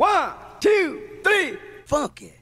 [0.00, 0.30] One,
[0.60, 2.36] two, three, funk it.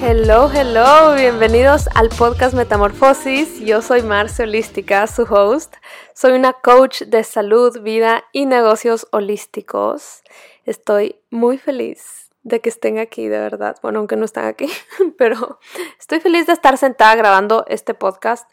[0.00, 3.58] Hello, hello, bienvenidos al podcast Metamorfosis.
[3.58, 5.74] Yo soy Marcia Holística, su host.
[6.14, 10.22] Soy una coach de salud, vida y negocios holísticos.
[10.64, 13.78] Estoy muy feliz de que estén aquí, de verdad.
[13.82, 14.68] Bueno, aunque no están aquí,
[15.18, 15.58] pero
[15.98, 18.48] estoy feliz de estar sentada grabando este podcast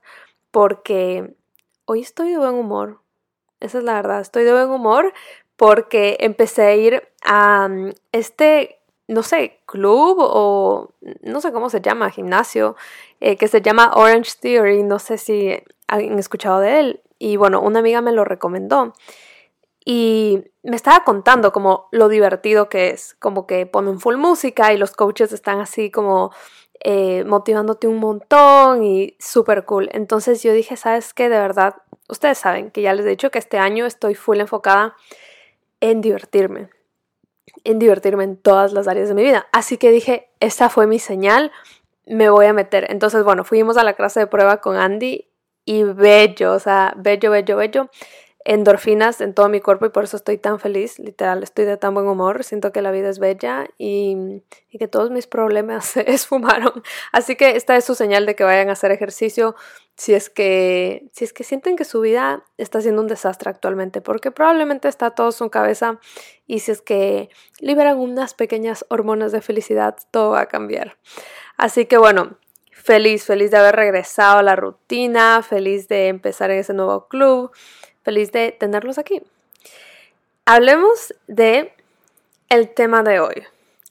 [0.50, 1.36] porque
[1.86, 3.05] hoy estoy de buen humor.
[3.66, 5.12] Esa es la verdad, estoy de buen humor
[5.56, 10.92] porque empecé a ir a mm, este, no sé, club o
[11.24, 12.76] no sé cómo se llama, gimnasio,
[13.22, 15.52] eh, que se llama Orange Theory, no sé si
[15.88, 17.02] han escuchado de él.
[17.18, 18.94] Y bueno, una amiga me lo recomendó.
[19.84, 24.78] Y me estaba contando como lo divertido que es, como que ponen full música y
[24.78, 26.32] los coaches están así como
[26.82, 29.90] eh, motivándote un montón y súper cool.
[29.92, 31.30] Entonces yo dije, ¿sabes qué?
[31.30, 31.76] De verdad,
[32.10, 34.96] ustedes saben que ya les he dicho que este año estoy full enfocada
[35.82, 36.70] en divertirme,
[37.64, 39.48] en divertirme en todas las áreas de mi vida.
[39.52, 41.52] Así que dije, esta fue mi señal,
[42.06, 42.88] me voy a meter.
[42.90, 45.28] Entonces, bueno, fuimos a la clase de prueba con Andy
[45.66, 47.90] y bello, o sea, bello, bello, bello
[48.46, 51.96] endorfinas en todo mi cuerpo y por eso estoy tan feliz, literal, estoy de tan
[51.96, 54.44] buen humor, siento que la vida es bella y,
[54.78, 56.84] que todos mis problemas se esfumaron.
[57.12, 59.56] Así que esta es su señal de que vayan a hacer ejercicio
[59.98, 64.02] si es que, si es que sienten que su vida está siendo un desastre actualmente,
[64.02, 66.00] porque probablemente está todo en su cabeza
[66.46, 70.98] y si es que liberan unas pequeñas hormonas de felicidad, todo va a cambiar.
[71.58, 72.38] Así que bueno,
[72.72, 77.52] feliz, feliz de haber regresado a la rutina, feliz de empezar en ese nuevo club.
[78.06, 79.24] Feliz de tenerlos aquí.
[80.46, 81.74] Hablemos de
[82.50, 83.44] el tema de hoy.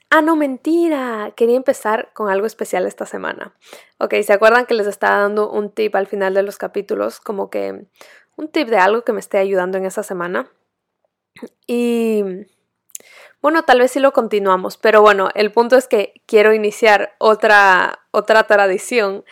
[0.09, 1.33] Ah, no, mentira.
[1.35, 3.53] Quería empezar con algo especial esta semana.
[3.99, 7.19] Ok, ¿se acuerdan que les estaba dando un tip al final de los capítulos?
[7.19, 7.87] Como que
[8.37, 10.49] un tip de algo que me esté ayudando en esa semana.
[11.67, 12.23] Y
[13.43, 17.99] bueno, tal vez sí lo continuamos, pero bueno, el punto es que quiero iniciar otra,
[18.13, 19.25] otra tradición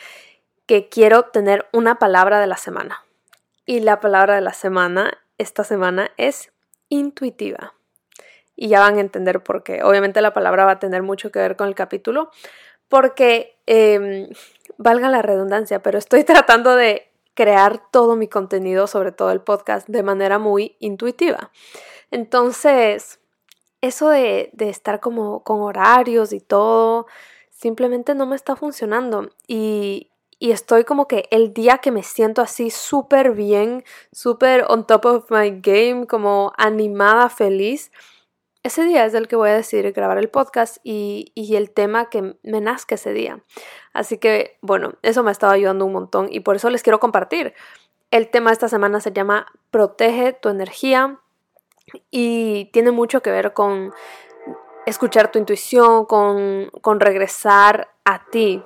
[0.66, 3.01] que quiero tener una palabra de la semana.
[3.72, 6.52] Y la palabra de la semana, esta semana, es
[6.90, 7.72] intuitiva.
[8.54, 9.82] Y ya van a entender por qué.
[9.82, 12.30] Obviamente la palabra va a tener mucho que ver con el capítulo,
[12.88, 14.28] porque, em,
[14.76, 19.88] valga la redundancia, pero estoy tratando de crear todo mi contenido, sobre todo el podcast,
[19.88, 21.50] de manera muy intuitiva.
[22.10, 23.20] Entonces,
[23.80, 27.06] eso de, de estar como con horarios y todo,
[27.48, 29.30] simplemente no me está funcionando.
[29.48, 30.11] Y,
[30.42, 35.06] y estoy como que el día que me siento así súper bien, súper on top
[35.06, 37.92] of my game, como animada, feliz,
[38.64, 42.10] ese día es el que voy a decidir grabar el podcast y, y, el tema
[42.10, 43.38] que me nazca ese día.
[43.92, 46.98] Así que, bueno, eso me ha estado ayudando un montón y por eso les quiero
[46.98, 47.54] compartir.
[48.10, 51.20] El tema de esta semana se llama Protege tu energía
[52.10, 53.92] y tiene mucho que ver con
[54.86, 58.64] escuchar tu intuición, con, con regresar a ti,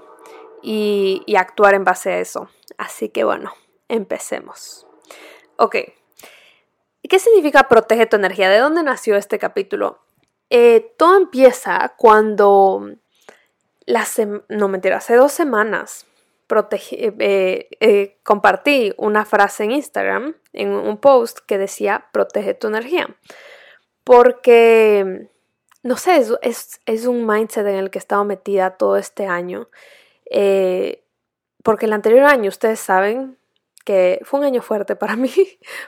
[0.69, 2.51] y, actuar en base a eso.
[2.77, 3.53] Así que bueno,
[3.89, 4.87] empecemos.
[5.57, 5.77] Ok.
[7.09, 8.51] ¿Qué significa protege tu energía?
[8.51, 10.01] ¿De dónde nació este capítulo?
[10.51, 12.97] Eh, todo empieza cuando,
[13.87, 14.05] la
[14.49, 16.05] no mentira, hace dos semanas
[16.49, 23.17] eh, eh, compartí una frase en Instagram, en un post que decía protege tu energía.
[24.03, 25.29] Porque,
[25.85, 29.69] no sé, es, es, un mindset en el que he estado metida todo este año
[30.31, 31.05] eh,
[31.63, 33.39] porque el anterior año, ustedes saben
[33.85, 35.33] que fue un año fuerte para mí,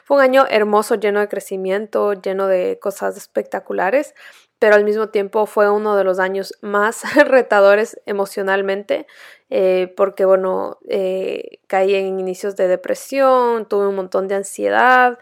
[0.05, 4.15] fue un año hermoso, lleno de crecimiento, lleno de cosas espectaculares,
[4.59, 9.07] pero al mismo tiempo fue uno de los años más retadores emocionalmente,
[9.51, 15.19] eh, porque bueno, eh, caí en inicios de depresión, tuve un montón de ansiedad,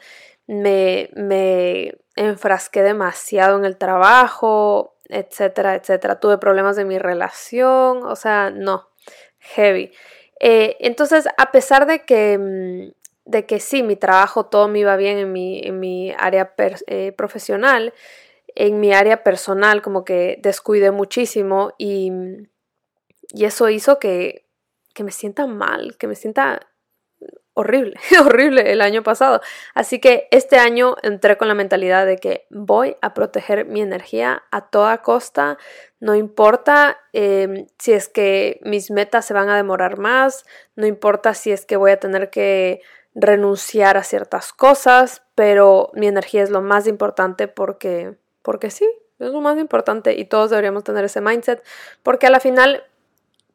[0.47, 6.21] me, me enfrasqué demasiado en el trabajo, etcétera, etcétera.
[6.21, 8.89] Tuve problemas de mi relación, o sea, no,
[9.55, 9.93] heavy.
[10.41, 12.93] Eh, entonces, a pesar de que, mm,
[13.31, 16.55] de que sí, mi trabajo, todo me iba bien en mi, en mi área
[16.87, 17.93] eh, profesional,
[18.55, 22.11] en mi área personal como que descuidé muchísimo y,
[23.35, 24.47] y eso hizo que,
[24.95, 26.61] que me sienta mal, que me sienta
[27.57, 27.95] horrible,
[28.25, 29.41] horrible el año pasado.
[29.75, 34.45] Así que este año entré con la mentalidad de que voy a proteger mi energía
[34.51, 35.57] a toda costa,
[35.99, 40.45] no importa em, si es que mis metas se van a demorar más,
[40.77, 42.83] no importa si es que voy a tener que
[43.15, 48.87] renunciar a ciertas cosas, pero mi energía es lo más importante porque, porque sí,
[49.19, 51.65] es lo más importante y todos deberíamos tener ese mindset
[52.03, 52.85] porque a la final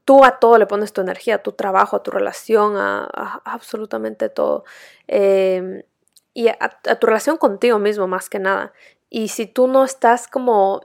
[0.05, 3.05] tú a todo le pones tu energía, a tu trabajo, a tu relación, a,
[3.45, 4.63] absolutamente todo.
[5.07, 5.83] Em,
[6.33, 6.57] y a,
[6.99, 8.73] tu relación contigo mismo más que nada.
[9.09, 10.81] Y si tú no estás como...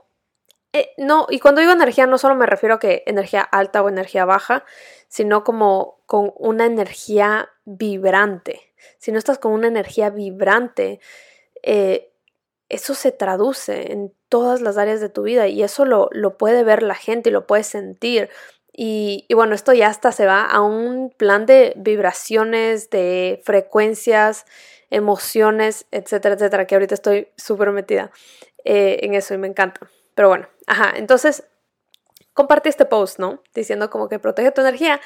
[0.73, 3.89] Eh, no, y cuando digo energía no solo me refiero a que energía alta o
[3.89, 4.65] energía baja,
[5.07, 8.73] sino como con una energía vibrante.
[8.97, 10.99] Si no estás con una energía vibrante,
[11.63, 12.11] eh,
[12.69, 16.63] eso se traduce en todas las áreas de tu vida y eso lo, lo puede
[16.63, 18.29] ver la gente y lo puede sentir.
[18.79, 24.45] Y, bueno, esto ya hasta se va a un plan de vibraciones, de frecuencias,
[24.91, 28.11] emociones, etcétera, etcétera, que ahorita estoy súper metida
[28.65, 29.89] eh, en eso y me encanta.
[30.13, 31.43] Pero bueno, ajá, entonces
[32.35, 33.41] compartí este post, ¿no?
[33.55, 35.01] Diciendo como que protege tu energía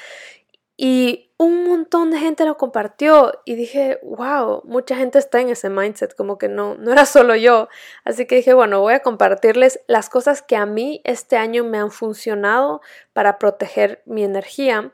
[0.84, 5.70] y un montón de gente lo compartió y dije, wow, mucha gente está en ese
[5.70, 7.68] mindset, como que no, no era solo yo.
[8.04, 11.78] Así que dije, bueno, voy a compartirles las cosas que a mí este año me
[11.78, 12.80] han funcionado
[13.12, 14.92] para proteger mi energía,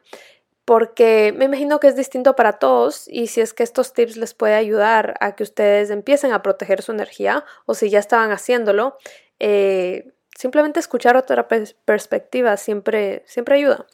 [0.66, 4.34] porque me imagino que es distinto para todos y si es que estos tips les
[4.34, 8.98] puede ayudar a que ustedes empiecen a proteger su energía o si ya estaban haciéndolo,
[9.38, 13.86] eh, Simplemente escuchar otra perspectiva siempre, siempre ayuda.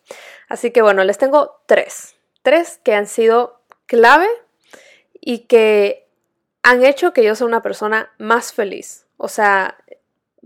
[0.46, 2.16] Así que bueno, les tengo tres.
[2.42, 4.28] Tres que han sido clave
[5.22, 6.06] y que
[6.62, 9.06] han hecho que yo sea una persona más feliz.
[9.16, 9.78] O sea,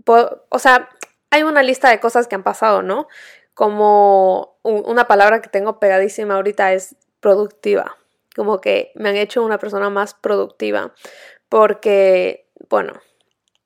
[0.05, 0.87] o sea,
[1.31, 3.09] hay una lista de cosas que han pasado, ¿no?
[3.53, 7.97] Como una palabra que tengo pegadísima ahorita es productiva.
[8.37, 10.93] Como que me han hecho una persona más productiva.
[11.49, 13.01] Porque, bueno,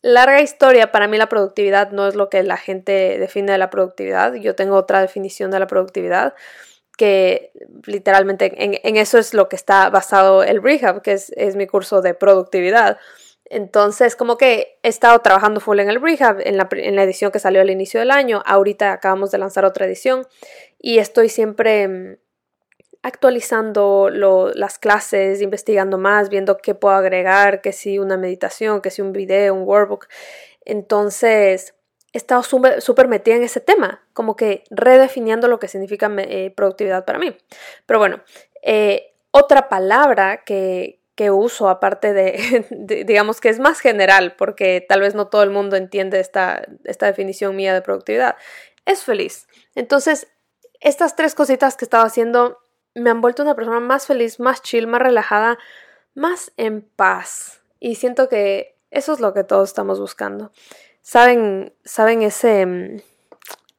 [0.03, 3.69] Larga historia, para mí la productividad no es lo que la gente define de la
[3.69, 4.33] productividad.
[4.33, 6.33] Yo tengo otra definición de la productividad
[6.97, 7.53] que
[7.85, 12.13] literalmente en, eso es lo que está basado el Rehab, que es, mi curso de
[12.13, 12.97] productividad.
[13.45, 17.31] Entonces, como que he estado trabajando full en el Rehab, en la, en la edición
[17.31, 18.43] que salió al inicio del año.
[18.45, 20.27] Ahorita acabamos de lanzar otra edición
[20.79, 22.19] y estoy siempre
[23.03, 29.01] actualizando las clases, investigando más, viendo qué puedo agregar, que si una meditación, que si
[29.01, 30.07] un video, un workbook.
[30.63, 31.75] Entonces,
[32.13, 37.03] he estado súper metida en ese tema, como que redefiniendo lo que significa eh, productividad
[37.03, 37.35] para mí.
[37.85, 38.23] Pero bueno,
[38.61, 40.99] eh, otra palabra que,
[41.29, 42.13] uso, aparte
[42.71, 46.65] de, digamos que es más general, porque tal vez no todo el mundo entiende esta,
[46.85, 48.37] esta definición mía de productividad,
[48.85, 49.47] es feliz.
[49.75, 50.27] Entonces,
[50.79, 52.62] estas tres cositas que estaba haciendo
[52.95, 55.57] me han vuelto una persona más feliz, más chill, más relajada,
[56.13, 57.61] más en paz.
[57.79, 60.51] Y siento que eso es lo que todos estamos buscando.
[61.01, 63.01] ¿Saben, saben ese, mm,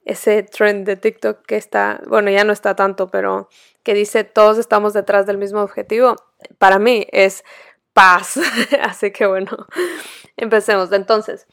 [0.05, 3.49] ese trend de TikTok que está, bueno, ya no está tanto, pero
[3.83, 6.17] que dice todos estamos detrás del mismo objetivo?
[6.59, 7.45] Para mí es
[7.93, 8.39] paz.
[8.83, 9.67] Así que bueno,
[10.37, 10.93] empecemos.
[10.93, 11.47] Entonces,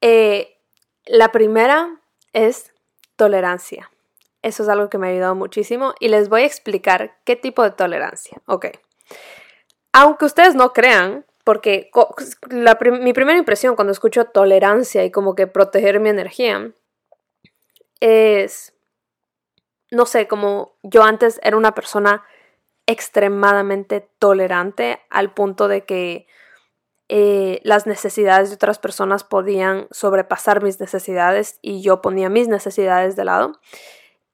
[0.00, 0.56] eh,
[1.06, 2.00] la primera
[2.32, 2.72] es
[3.16, 3.90] tolerancia.
[4.44, 7.62] Eso es algo que me ha ayudado muchísimo y les voy a explicar qué tipo
[7.62, 8.42] de tolerancia.
[8.44, 8.66] Ok.
[9.94, 11.90] Aunque ustedes no crean, porque
[13.00, 16.72] mi primera impresión cuando escucho tolerancia y como que proteger mi energía
[18.00, 18.74] es,
[19.90, 22.22] no sé, como yo antes era una persona
[22.86, 26.26] extremadamente tolerante al punto de que
[27.08, 33.16] eh, las necesidades de otras personas podían sobrepasar mis necesidades y yo ponía mis necesidades
[33.16, 33.58] de lado.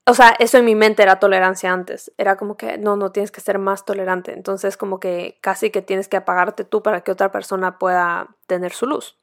[0.06, 2.12] O sea, eso en mi mente era tolerancia antes.
[2.17, 4.32] Era como que no, no tienes que ser más tolerante.
[4.32, 8.73] Entonces, como que casi que tienes que apagarte tú para que otra persona pueda tener
[8.73, 9.19] su luz.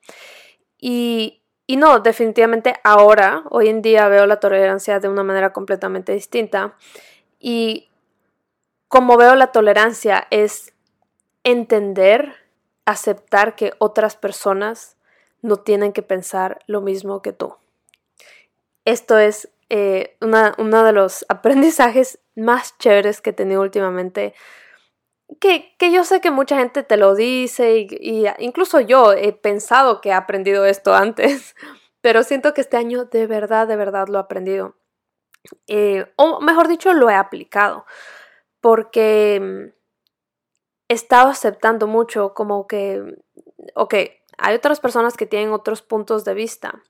[0.77, 6.13] Y, y no, definitivamente ahora, hoy en día veo la tolerancia de una manera completamente
[6.13, 6.75] distinta.
[7.39, 7.89] Y
[8.87, 10.73] como veo la tolerancia es
[11.43, 12.35] entender,
[12.85, 14.95] aceptar que otras personas
[15.41, 17.55] no tienen que pensar lo mismo que tú.
[18.85, 24.33] Esto es eh, uno de los aprendizajes más chéveres que he tenido últimamente.
[25.41, 30.09] Que, yo sé que mucha gente te lo dice y, incluso yo he pensado que
[30.09, 31.55] he aprendido esto antes,
[32.01, 34.75] pero siento que este año de verdad, de verdad lo he aprendido.
[35.67, 37.85] Eh, o mejor dicho, lo he aplicado,
[38.61, 39.73] porque mm,
[40.89, 43.03] he estado aceptando mucho como que,
[43.75, 43.95] ok,
[44.37, 46.83] hay otras personas que tienen otros puntos de vista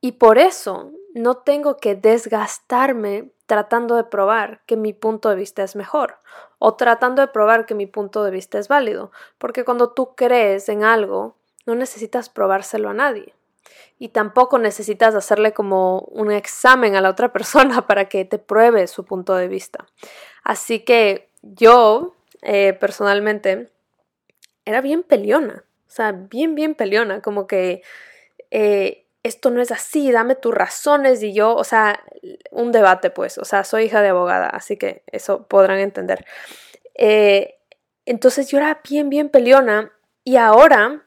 [0.00, 5.62] y por eso no tengo que desgastarme tratando de probar que mi punto de vista
[5.62, 6.18] es mejor
[6.58, 10.68] o tratando de probar que mi punto de vista es válido, porque cuando tú crees
[10.68, 13.34] en algo, no necesitas probárselo a nadie.
[13.98, 18.86] Y tampoco necesitas hacerle como un examen a la otra persona para que te pruebe
[18.86, 19.86] su punto de vista.
[20.44, 23.70] Así que yo, eh, personalmente,
[24.64, 25.64] era bien peleona.
[25.88, 27.20] O sea, bien, bien peleona.
[27.20, 27.82] Como que
[28.50, 32.02] eh, esto no es así, dame tus razones y yo, o sea,
[32.50, 36.26] un debate pues, o sea, soy hija de abogada, así que eso podrán entender.
[36.94, 37.58] Eh,
[38.04, 39.92] entonces yo era bien, bien peleona
[40.24, 41.06] Y ahora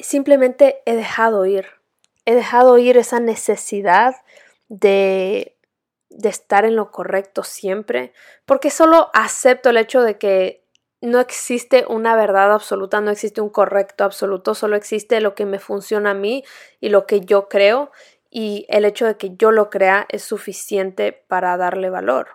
[0.00, 1.66] simplemente he dejado ir.
[2.24, 4.16] He dejado ir esa necesidad
[4.68, 5.56] de,
[6.10, 8.12] de estar en lo correcto siempre,
[8.46, 10.65] porque solo acepto el hecho de que
[11.00, 15.58] no existe una verdad absoluta, no existe un correcto absoluto, solo existe lo que me
[15.58, 16.44] funciona a mí
[16.80, 17.90] y lo que yo creo
[18.30, 22.28] y el hecho de que yo lo crea es suficiente para darle valor.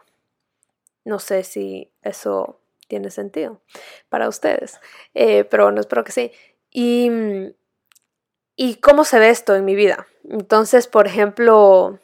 [1.03, 3.61] No sé si eso tiene sentido
[4.09, 4.79] para ustedes,
[5.13, 6.31] eh, pero bueno, espero que sí.
[6.69, 7.09] Y,
[8.55, 10.07] y, cómo se ve esto en mi vida.
[10.29, 11.99] Entonces, por ejemplo,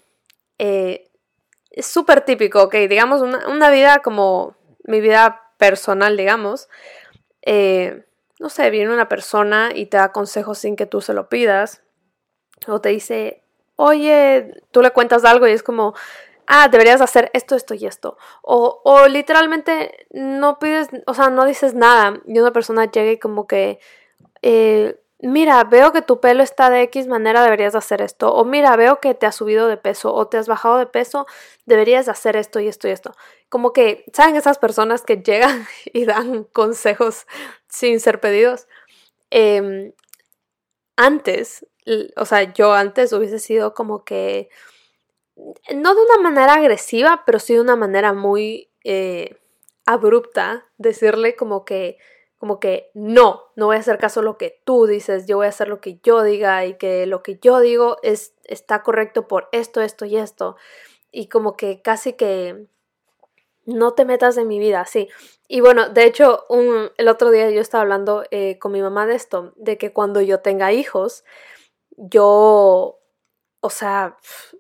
[0.58, 1.10] eh,
[1.72, 6.70] es súper típico, ok, digamos una, una vida como mi vida personal, digamos,
[7.42, 8.06] eh,
[8.40, 11.82] no sé, viene una persona y te da consejos sin que tú se lo pidas,
[12.68, 13.44] o te dice,
[13.76, 15.94] oye, tú le cuentas algo y es como,
[16.48, 18.18] ah, deberías hacer esto, esto y esto.
[18.42, 23.20] O, o literalmente no pides, o sea, no dices nada y una persona llega y
[23.20, 23.80] como que,
[24.42, 28.34] eh, mira, veo que tu pelo está de X manera, deberías hacer esto.
[28.34, 31.26] O mira, veo que te has subido de peso o te has bajado de peso,
[31.66, 33.14] deberías hacer esto y esto y esto.
[33.50, 37.28] Como que, ¿saben esas personas que llegan y dan consejos
[37.68, 38.68] sin ser pedidos?
[39.32, 39.94] Em,
[40.96, 41.66] antes,
[42.16, 44.50] o sea, yo antes hubiese sido como que,
[45.74, 49.38] no de una manera agresiva, pero sí de una manera muy eh,
[49.86, 51.98] abrupta, decirle como que,
[52.38, 55.48] como que no, no voy a hacer caso a lo que tú dices, yo voy
[55.48, 59.28] a hacer lo que yo diga y que lo que yo digo es, está correcto
[59.28, 60.56] por esto, esto y esto.
[61.12, 62.68] Y como que casi que
[63.66, 65.10] no te metas en mi vida, sí.
[65.48, 66.46] Y bueno, de hecho,
[66.98, 70.22] el otro día yo estaba hablando eh, con mi mamá de esto, de que cuando
[70.22, 71.26] yo tenga hijos,
[71.98, 73.00] yo,
[73.60, 74.18] o sea,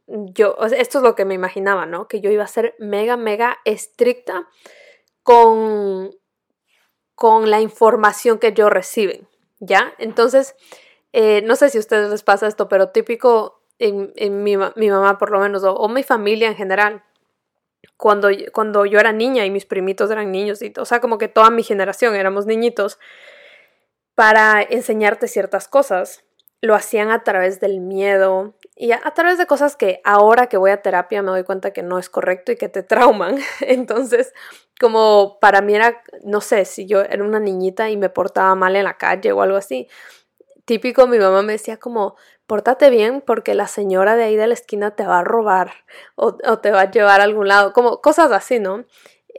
[0.08, 2.08] yo, esto es lo que me imaginaba, ¿no?
[2.08, 4.48] Que yo iba a ser mega, mega estricta
[5.24, 6.12] con
[7.18, 9.28] con la información que yo reciben,
[9.60, 9.92] ¿ya?
[9.98, 10.56] Entonces,
[11.14, 15.32] eh, no sé si a ustedes les pasa esto, pero típico en, mi, mamá por
[15.32, 17.04] lo menos, o, mi familia en general,
[17.98, 21.28] cuando, cuando yo era niña y mis primitos eran niños, y, o sea, como que
[21.28, 23.00] toda mi generación éramos niñitos,
[24.14, 26.24] para enseñarte ciertas cosas,
[26.62, 30.70] lo hacían a través del miedo y a, través de cosas que ahora que voy
[30.70, 33.38] a terapia me doy cuenta que no es correcto y que te trauman.
[33.62, 34.34] Entonces,
[34.80, 38.76] como para mí era, no sé, si yo era una niñita y me portaba mal
[38.76, 39.88] en la calle o algo así,
[40.66, 42.16] típico mi mamá me decía como,
[42.46, 45.72] pórtate bien porque la señora de ahí de la esquina te va a robar
[46.16, 48.86] o, o te va a llevar a algún lado, como cosas así, ¿no?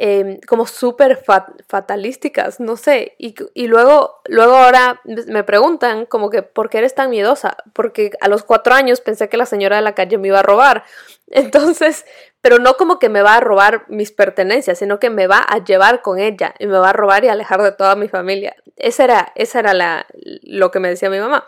[0.01, 1.25] Em, como súper
[1.67, 3.17] fatalísticas, no sé.
[3.19, 7.57] Y, y, luego, luego ahora me preguntan como que, ¿por qué eres tan miedosa?
[7.73, 10.45] Porque a los cuatro años pensé que la señora de la calle me iba a
[10.45, 10.85] robar.
[11.27, 12.07] Entonces,
[12.41, 15.65] pero no como que me va a robar mis pertenencias, sino que me va a
[15.65, 18.55] llevar con ella y me va a robar y alejar de toda mi familia.
[18.77, 21.45] Esa era, esa era la, lo que me decía mi mamá.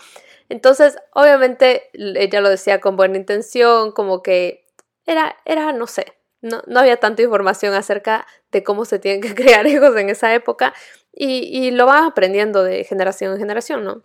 [0.49, 4.67] Entonces, obviamente, ella lo decía con buena intención, como que
[5.07, 9.35] era, era, no sé, no, no, había tanta información acerca de cómo se tienen que
[9.41, 10.75] crear hijos en esa época
[11.13, 14.03] y, y lo van aprendiendo de generación en generación, ¿no?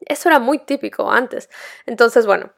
[0.00, 1.48] Eso era muy típico antes.
[1.86, 2.52] Entonces, bueno,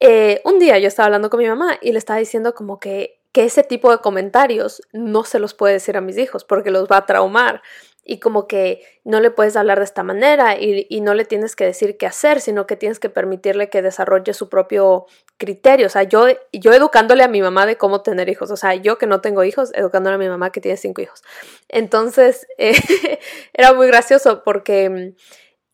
[0.00, 3.20] eh, un día yo estaba hablando con mi mamá y le estaba diciendo como que,
[3.30, 6.88] que ese tipo de comentarios no se los puede decir a mis hijos porque los
[6.88, 7.62] va a traumar
[8.04, 11.64] y como que no le puedes hablar de esta manera y, no le tienes que
[11.64, 15.06] decir qué hacer, sino que tienes que permitirle que desarrolle su propio
[15.36, 15.86] criterio.
[15.86, 18.98] O sea, yo, yo educándole a mi mamá de cómo tener hijos, o sea, yo
[18.98, 21.22] que no tengo hijos, educándole a mi mamá que tiene cinco hijos.
[21.68, 22.74] Entonces, eh,
[23.52, 25.14] era muy gracioso porque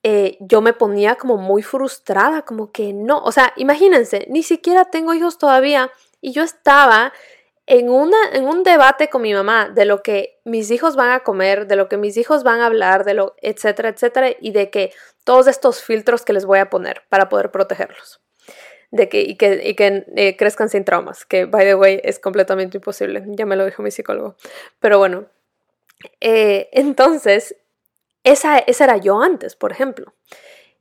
[0.03, 4.85] eh, yo me ponía como muy frustrada, como que no, o sea, imagínense, ni siquiera
[4.87, 7.13] tengo hijos todavía y yo estaba
[7.69, 11.21] en, una, en un debate con mi mamá de lo que mis hijos van a
[11.21, 14.71] comer, de lo que mis hijos van a hablar, de lo, etcétera, etcétera, y de
[14.71, 18.23] que todos estos filtros que les voy a poner para poder protegerlos.
[18.91, 22.19] De que, y que, y que eh, crezcan sin traumas, que, by the way, es
[22.19, 23.23] completamente imposible.
[23.27, 24.37] Ya me lo dijo mi psicólogo.
[24.81, 25.27] Pero bueno,
[26.23, 27.55] eh, entonces,
[28.25, 30.15] esa, esa, era yo antes, por ejemplo.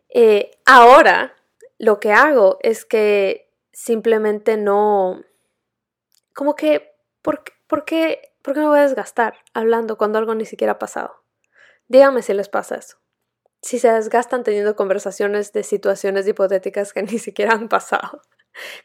[0.08, 1.36] Eh, ahora,
[1.80, 5.26] lo que hago es que simplemente no
[6.38, 10.46] como que, ¿por, por, qué, ¿por qué me voy a desgastar hablando cuando algo ni
[10.46, 11.24] siquiera ha pasado?
[11.88, 12.98] Díganme si les pasa eso.
[13.64, 18.22] Si se desgastan teniendo conversaciones de situaciones hipotéticas que ni siquiera han pasado.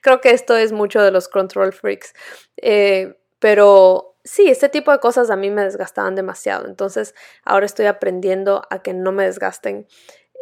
[0.00, 2.14] Creo que esto es mucho de los control freaks.
[2.56, 6.66] Eh, pero sí, este tipo de cosas a mí me desgastaban demasiado.
[6.66, 9.86] Entonces ahora estoy aprendiendo a que no me desgasten.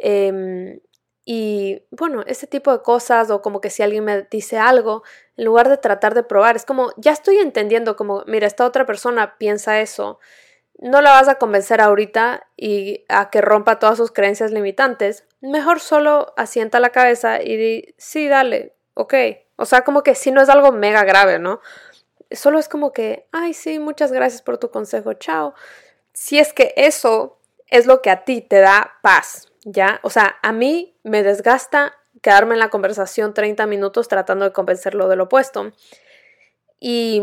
[0.00, 0.81] Eh,
[1.32, 5.04] y bueno, ese tipo de cosas o como que si alguien me dice algo,
[5.37, 8.84] en lugar de tratar de probar, es como, ya estoy entendiendo como, mira, esta otra
[8.84, 10.18] persona piensa eso,
[10.78, 15.78] no la vas a convencer ahorita y a que rompa todas sus creencias limitantes, mejor
[15.78, 19.14] solo asienta la cabeza y di, sí, dale, ok.
[19.54, 21.60] O sea, como que si no es algo mega grave, ¿no?
[22.32, 25.54] Solo es como que, ay, sí, muchas gracias por tu consejo, chao.
[26.12, 30.00] Si es que eso es lo que a ti te da paz, ¿ya?
[30.02, 35.09] O sea, a mí me desgasta quedarme en la conversación 30 minutos tratando de convencerlo
[35.09, 35.73] del opuesto.
[36.78, 37.23] Y,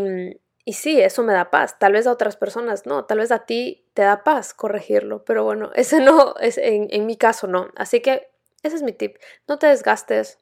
[0.66, 1.80] y sí, eso me da paz.
[1.80, 5.44] Tal vez a otras personas no, tal vez a ti te da paz corregirlo, pero
[5.44, 7.70] bueno, ese no, es en, en mi caso no.
[7.76, 8.30] Así que
[8.64, 9.18] ese es mi tip.
[9.48, 10.40] No te desgastes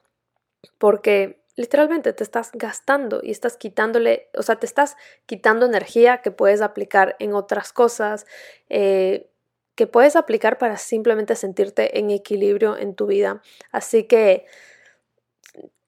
[0.77, 6.31] porque literalmente te estás gastando y estás quitándole, o sea, te estás quitando energía que
[6.31, 8.25] puedes aplicar en otras cosas,
[8.69, 9.29] eh,
[9.75, 13.41] que puedes aplicar para simplemente sentirte en equilibrio en tu vida.
[13.71, 14.45] Así que,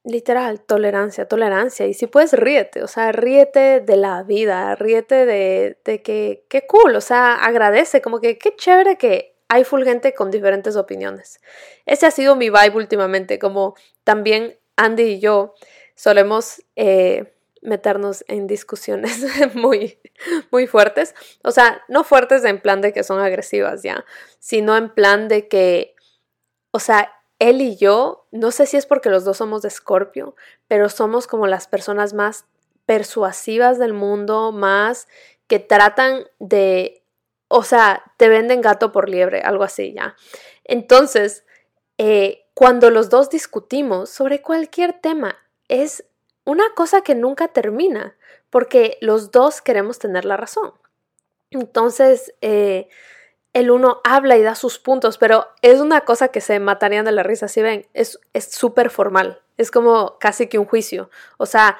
[0.04, 1.88] literal, tolerancia, tolerancia.
[1.88, 6.66] Y si puedes, ríete, o sea, ríete de la vida, ríete de, de que, qué
[6.68, 11.40] cool, o sea, agradece, como que qué chévere que hay full gente con diferentes opiniones.
[11.86, 15.54] Ese ha sido mi vibe últimamente, como también Andy y yo
[15.96, 17.34] solemos eh,
[17.68, 20.00] meternos en discusiones muy,
[20.52, 21.14] muy fuertes.
[21.44, 24.06] O sea, no fuertes en plan de que son agresivas ya,
[24.40, 25.96] sino en plan de que,
[26.72, 30.36] o sea, él y yo, no sé si es porque los dos somos de Escorpio,
[30.68, 32.46] pero somos como las personas más
[32.86, 35.08] persuasivas del mundo, más
[35.48, 37.04] que tratan de,
[37.48, 40.16] o sea, te venden gato por liebre, algo así ya.
[40.64, 41.46] Entonces,
[41.98, 46.06] eh, cuando los dos discutimos sobre cualquier tema, es
[46.48, 48.16] una cosa que nunca termina,
[48.50, 50.72] porque los dos queremos tener la razón.
[51.52, 52.88] Entonces, eh,
[53.52, 57.12] el uno habla y da sus puntos, pero es una cosa que se matarían de
[57.12, 61.10] la risa, si ven, es súper formal, es como casi que un juicio.
[61.36, 61.80] O sea,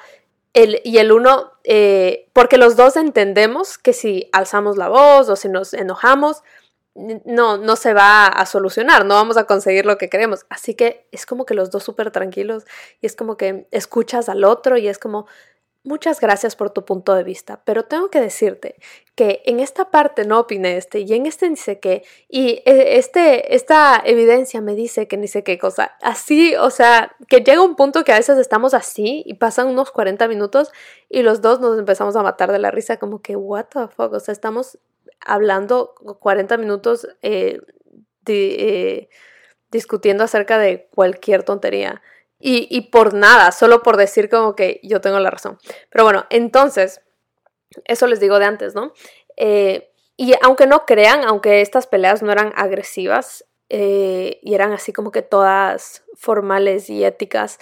[0.52, 5.36] el, y el uno, eh, porque los dos entendemos que si alzamos la voz o
[5.36, 6.42] si nos enojamos,
[7.24, 10.46] no, no se va a solucionar, no vamos a conseguir lo que queremos.
[10.48, 12.64] Así que es como que los dos súper tranquilos
[13.00, 15.26] y es como que escuchas al otro y es como,
[15.84, 18.76] muchas gracias por tu punto de vista, pero tengo que decirte
[19.14, 23.54] que en esta parte no opiné este y en este dice que y e, este,
[23.54, 25.96] esta evidencia me dice que ni sé qué cosa.
[26.02, 29.90] Así, o sea, que llega un punto que a veces estamos así y pasan unos
[29.90, 30.70] 40 minutos
[31.08, 34.12] y los dos nos empezamos a matar de la risa como que, what the fuck,
[34.12, 34.78] o sea, estamos
[35.20, 37.60] hablando 40 minutos eh,
[38.26, 39.08] eh,
[39.70, 42.02] discutiendo acerca de cualquier tontería.
[42.40, 45.58] Y, por nada, solo por decir como que yo tengo la razón.
[45.90, 47.00] Pero bueno, entonces,
[47.84, 48.92] eso les digo de antes, ¿no?
[49.36, 55.10] Eh, y aunque no crean, aunque estas peleas no eran agresivas y eran así como
[55.10, 57.58] que todas formales y éticas,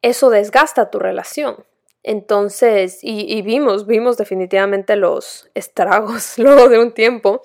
[0.00, 1.64] eso desgasta tu relación.
[2.04, 7.40] Entonces, y, vimos, vimos definitivamente los estragos luego de un tiempo,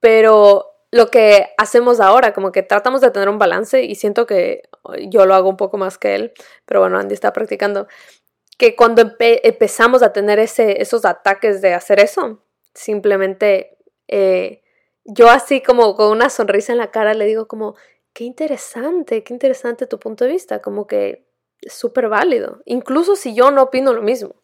[0.00, 4.68] pero lo que hacemos ahora, como que tratamos de tener un balance y siento que
[5.08, 6.32] yo lo hago un poco más que él,
[6.66, 7.88] pero bueno, Andy está practicando,
[8.58, 13.78] que cuando empezamos a tener ese, esos ataques de hacer eso, simplemente
[14.08, 14.62] eh,
[15.04, 17.76] yo así como con una sonrisa en la cara le digo como,
[18.12, 21.25] qué interesante, qué interesante tu punto de vista, como que
[21.68, 24.34] súper válido, incluso si yo no opino lo mismo.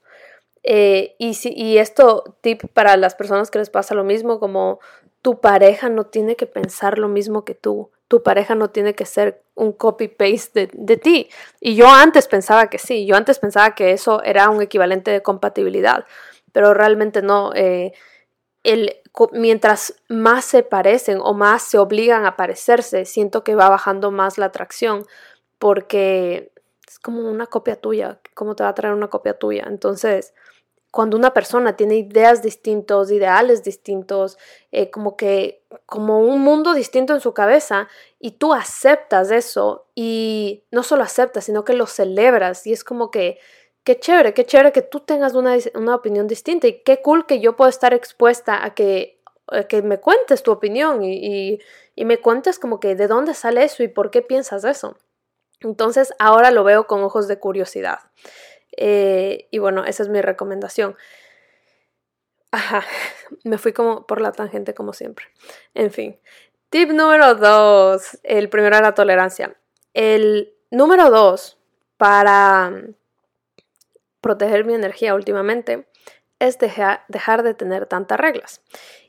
[0.65, 4.79] Eh, y, si, y esto, tip para las personas que les pasa lo mismo, como
[5.23, 9.07] tu pareja no tiene que pensar lo mismo que tú, tu pareja no tiene que
[9.07, 11.31] ser un copy-paste de, ti.
[11.61, 15.23] Y yo antes pensaba que sí, yo antes pensaba que eso era un equivalente de
[15.23, 16.05] compatibilidad,
[16.53, 17.53] pero realmente no.
[17.55, 17.95] Eh,
[18.65, 18.97] el,
[19.33, 24.37] mientras más se parecen o más se obligan a parecerse, siento que va bajando más
[24.37, 25.07] la atracción,
[25.59, 26.52] porque
[26.92, 29.64] es como una copia tuya, ¿cómo te va a traer una copia tuya?
[29.66, 30.35] Entonces,
[30.90, 34.37] cuando una persona tiene ideas distintos, ideales distintos,
[34.72, 37.88] eh, como que, como un mundo distinto en su cabeza,
[38.20, 43.11] y tú aceptas eso, y no solo aceptas, sino que lo celebras, y es como
[43.11, 43.38] que,
[43.85, 45.57] qué chévere, qué chévere que tú tengas una,
[45.94, 49.18] opinión distinta, y qué cool que yo pueda estar expuesta a que,
[49.70, 51.59] que me cuentes tu opinión, y,
[51.96, 54.98] y me cuentes como que de dónde sale eso y por qué piensas eso.
[55.62, 58.01] Entonces ahora lo veo con ojos de curiosidad.
[58.77, 60.96] Eh, y bueno, esa es mi recomendación.
[62.51, 62.85] Ajá,
[63.44, 65.27] me fui como por la tangente como siempre.
[65.75, 66.20] En fin,
[66.70, 69.57] tip número dos, el primero era la tolerancia.
[69.94, 71.59] El número dos
[71.96, 72.94] para mm,
[74.20, 75.87] proteger mi energía últimamente
[76.38, 78.62] es dejar, de tener tantas reglas.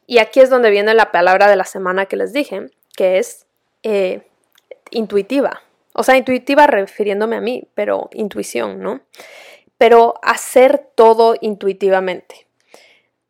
[0.06, 3.48] Y aquí es donde viene la palabra de la semana que les dije, que es
[3.82, 4.30] eh,
[4.92, 5.64] intuitiva.
[5.94, 9.02] O sea, intuitiva refiriéndome a mí, pero intuición, ¿no?
[9.78, 12.48] Pero hacer todo intuitivamente.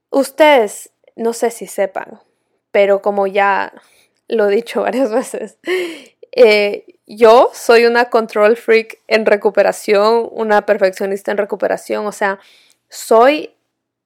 [0.09, 2.19] Ustedes no sé si sepan,
[2.71, 3.73] pero como ya
[4.27, 5.57] lo he dicho varias veces,
[6.31, 12.39] eh, yo soy una control freak en recuperación, una perfeccionista en recuperación, o sea,
[12.89, 13.55] soy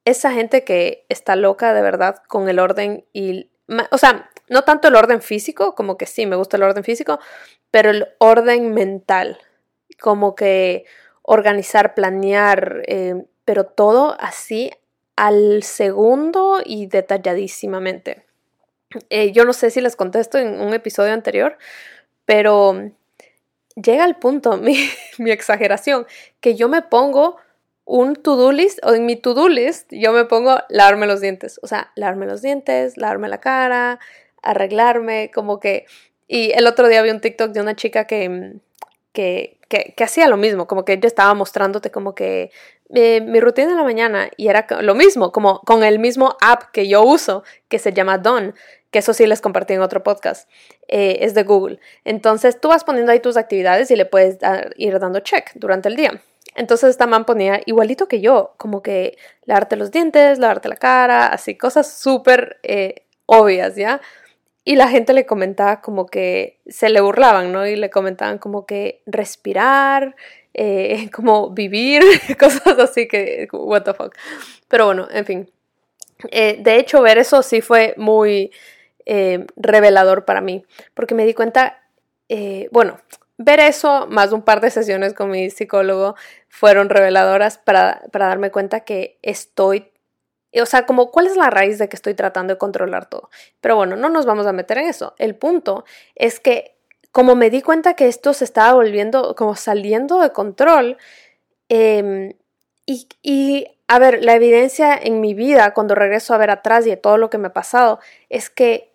[0.04, 3.50] esa gente que está loca de verdad con el orden y,
[3.90, 7.20] o sea, no tanto el orden físico, como que sí, me gusta el orden físico,
[7.70, 9.38] pero el orden mental,
[10.00, 10.84] como que
[11.22, 14.70] organizar, planear, eh, pero todo así
[15.16, 18.24] al segundo y detalladísimamente.
[19.10, 21.58] Eh, yo no sé si les contesto en un episodio anterior,
[22.24, 22.92] pero
[23.74, 24.76] llega al punto, mi,
[25.18, 26.06] mi exageración,
[26.40, 27.36] que yo me pongo
[27.84, 31.66] un to-do list o en mi to-do list yo me pongo lavarme los dientes, o
[31.66, 33.98] sea, lavarme los dientes, lavarme la cara,
[34.42, 35.86] arreglarme, como que...
[36.28, 38.56] Y el otro día vi un TikTok de una chica que,
[39.12, 42.50] que, que, hacía lo mismo, como que yo estaba mostrándote como que
[42.94, 46.70] eh, mi rutina de la mañana y era lo mismo, como con el mismo app
[46.72, 48.54] que yo uso, que se llama Don,
[48.90, 50.48] que eso sí les compartí en otro podcast,
[50.86, 51.80] eh, es de Google.
[52.04, 54.38] Entonces tú vas poniendo ahí tus actividades y le puedes
[54.76, 56.22] ir dando check durante el día.
[56.54, 61.26] Entonces esta man ponía igualito que yo, como que lavarte los dientes, lavarte la cara,
[61.26, 64.00] así, cosas súper eh, obvias, ¿ya?
[64.68, 67.66] Y la gente le comentaba como que se le burlaban, ¿no?
[67.66, 70.14] Y le comentaban como que respirar,
[70.52, 72.02] eh, como vivir,
[72.38, 74.14] cosas así que, what the fuck.
[74.68, 75.50] Pero bueno, en fin.
[76.30, 78.50] de hecho, ver eso sí fue muy
[79.06, 81.80] eh, revelador para mí, porque me di cuenta,
[82.28, 83.00] eh, bueno,
[83.38, 86.14] ver eso, más un par de sesiones con mi psicólogo,
[86.50, 89.90] fueron reveladoras para, para darme cuenta que estoy
[90.54, 93.30] o sea, como cuál es la raíz de que estoy tratando de controlar todo.
[93.60, 95.14] Pero bueno, no nos vamos a meter en eso.
[95.18, 95.84] El punto
[96.14, 96.76] es que
[97.12, 100.98] como me di cuenta que esto se estaba volviendo, como saliendo de control,
[101.68, 102.34] em,
[102.86, 106.90] y, y, a ver, la evidencia en mi vida, cuando regreso a ver atrás y
[106.90, 108.92] de todo lo que me ha pasado, es que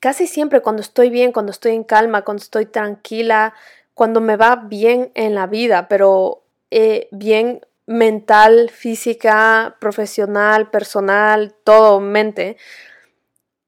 [0.00, 3.54] casi siempre cuando estoy bien, cuando estoy en calma, cuando estoy tranquila,
[3.94, 12.00] cuando me va bien en la vida, pero eh, bien mental, física, profesional, personal, todo
[12.00, 12.58] mente,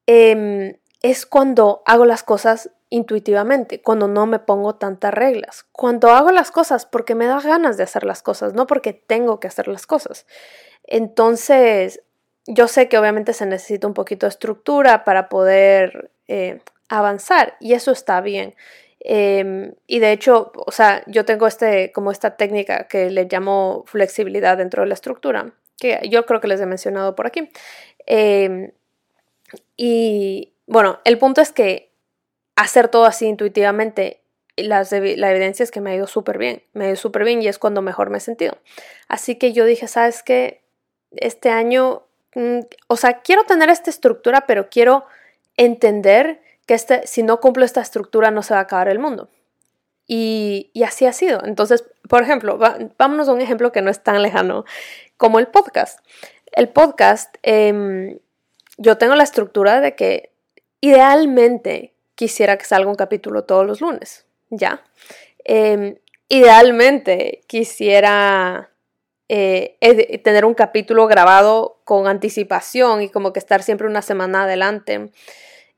[0.07, 6.33] em, es cuando hago las cosas intuitivamente, cuando no me pongo tantas reglas, cuando hago
[6.33, 9.69] las cosas porque me da ganas de hacer las cosas, no porque tengo que hacer
[9.69, 10.27] las cosas.
[10.85, 12.03] Entonces,
[12.47, 17.73] yo sé que obviamente se necesita un poquito de estructura para poder eh, avanzar y
[17.73, 18.55] eso está bien.
[19.01, 23.85] Em, y de hecho, o sea, yo tengo este, como esta técnica que le llamo
[23.87, 27.51] flexibilidad dentro de la estructura, que yo creo que les he mencionado por aquí.
[28.07, 28.73] Em,
[29.77, 31.93] y bueno, el punto es que
[32.57, 34.21] hacer todo así intuitivamente,
[34.57, 37.43] las, la evidencia es que me ha ido súper bien, me ha ido súper bien
[37.43, 38.59] y es cuando mejor me he sentido.
[39.09, 40.63] Así que yo dije, ¿sabes qué?
[41.13, 45.05] Este año Mm, o sea, quiero tener esta estructura, pero quiero
[45.57, 49.29] entender que este, si no cumplo esta estructura no se va a acabar el mundo.
[50.07, 51.43] Y, así ha sido.
[51.45, 52.61] Entonces, por ejemplo,
[52.97, 54.65] vámonos a un ejemplo que no es tan lejano
[55.17, 55.99] como el podcast.
[56.53, 58.21] El podcast, em,
[58.79, 60.31] yo tengo la estructura de que
[60.81, 64.85] idealmente quisiera que salga un capítulo todos los lunes, ¿ya?
[65.43, 65.97] Em,
[66.29, 68.71] idealmente quisiera
[69.29, 75.11] eh, tener un capítulo grabado con anticipación y como que estar siempre una semana adelante.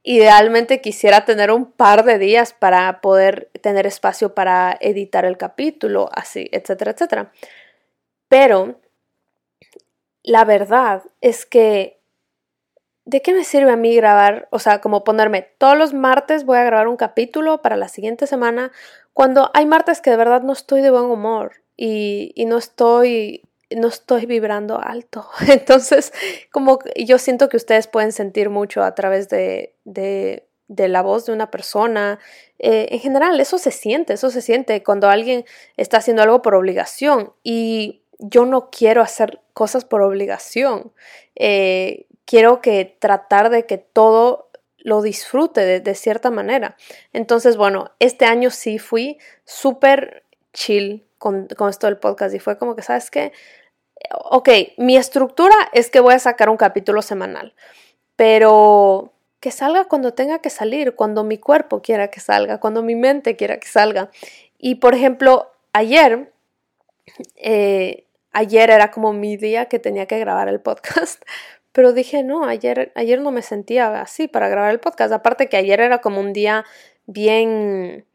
[0.05, 6.09] Idealmente quisiera tener un par de días para poder tener espacio para editar el capítulo,
[6.13, 7.33] así, etcétera, etcétera.
[8.29, 8.81] Pero
[10.23, 12.01] la verdad es que,
[13.05, 14.49] ¿de qué me sirve a mí grabar?
[14.51, 18.27] O sea, como ponerme todos los martes voy a grabar un capítulo para la siguiente
[18.27, 18.73] semana,
[19.13, 23.43] cuando hay martes que de verdad no estoy de buen humor y, no estoy
[23.77, 25.29] no estoy vibrando alto.
[25.49, 26.13] Entonces,
[26.51, 31.33] como yo siento que ustedes pueden sentir mucho a través de, de, la voz de
[31.33, 32.19] una persona.
[32.59, 35.45] Eh, en general, eso se siente, eso se siente cuando alguien
[35.77, 40.93] está haciendo algo por obligación y yo no quiero hacer cosas por obligación.
[41.35, 46.77] Eh, quiero que tratar de que todo lo disfrute de cierta manera.
[47.13, 52.75] Entonces, bueno, este año sí fui súper chill con, esto del podcast y fue como
[52.75, 53.33] que, ¿sabes qué?
[54.11, 57.55] Ok, mi estructura es que voy a sacar un capítulo semanal,
[58.17, 62.95] pero que salga cuando tenga que salir, cuando mi cuerpo quiera que salga, cuando mi
[62.95, 64.11] mente quiera que salga.
[64.59, 66.33] Y por ejemplo, ayer,
[67.37, 71.23] eh, ayer era como mi día que tenía que grabar el podcast,
[71.73, 75.13] pero dije, no, ayer, ayer no me sentía así para grabar el podcast.
[75.13, 76.65] Aparte que ayer era como un día
[77.07, 78.07] bien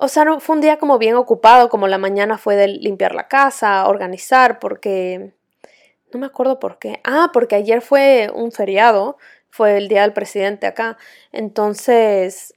[0.00, 3.28] o sea, fue un día como bien ocupado, como la mañana fue de limpiar la
[3.28, 5.32] casa, organizar, porque,
[6.12, 7.00] No me acuerdo por qué.
[7.04, 9.18] Ah, porque ayer fue un feriado,
[9.50, 10.98] fue el día del presidente acá.
[11.32, 12.54] Entonces,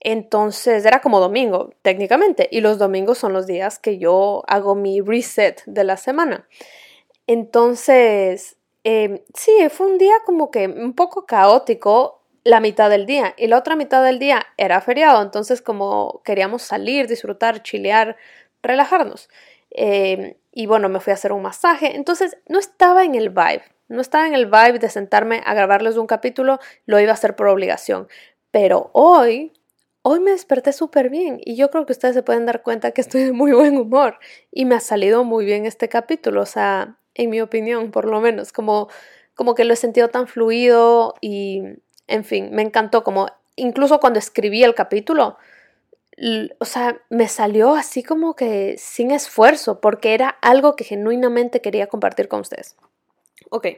[0.00, 2.48] entonces era como domingo, técnicamente.
[2.52, 6.48] Y los domingos son los días que yo hago mi reset de la semana.
[7.26, 13.34] Entonces, em, sí, fue un día como que un poco caótico la mitad del día
[13.36, 18.16] y la otra mitad del día era feriado, entonces como queríamos salir, disfrutar, chilear,
[18.62, 19.28] relajarnos.
[19.70, 23.62] Em, y bueno, me fui a hacer un masaje, entonces no estaba en el vibe,
[23.88, 27.36] no estaba en el vibe de sentarme a grabarles un capítulo, lo iba a hacer
[27.36, 28.08] por obligación.
[28.50, 29.52] Pero hoy,
[30.02, 33.00] hoy me desperté súper bien y yo creo que ustedes se pueden dar cuenta que
[33.00, 34.18] estoy de muy buen humor
[34.50, 38.20] y me ha salido muy bien este capítulo, o sea, en mi opinión, por lo
[38.20, 38.88] menos, como,
[39.34, 41.62] como que lo he sentido tan fluido y,
[42.10, 45.36] en fin, me encantó, como incluso cuando escribí el capítulo,
[46.58, 51.86] o sea, me salió así como que sin esfuerzo, porque era algo que genuinamente quería
[51.86, 52.76] compartir con ustedes.
[53.48, 53.68] Ok,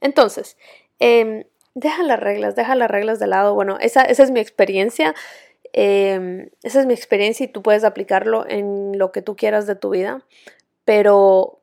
[0.00, 0.56] entonces,
[0.98, 3.54] eh, deja las reglas, deja las reglas de lado.
[3.54, 5.14] Bueno, esa, esa es mi experiencia.
[5.72, 9.76] Em, esa es mi experiencia y tú puedes aplicarlo en lo que tú quieras de
[9.76, 10.24] tu vida.
[10.84, 11.60] Pero,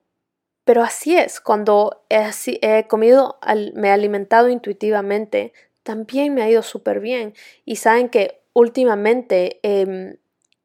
[0.65, 2.29] pero así es, cuando he,
[2.61, 3.39] he comido,
[3.73, 5.51] me he alimentado intuitivamente,
[5.83, 7.33] también me ha ido súper bien.
[7.65, 10.17] Y saben que últimamente em,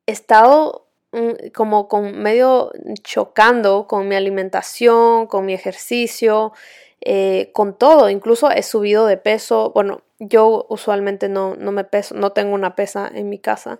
[0.07, 6.53] he estado mm, como con medio chocando con mi alimentación, con mi ejercicio,
[7.01, 8.09] eh, con todo.
[8.11, 9.73] Incluso he subido de peso.
[9.75, 13.79] Bueno, yo usualmente no, no me peso, no tengo una pesa en mi casa.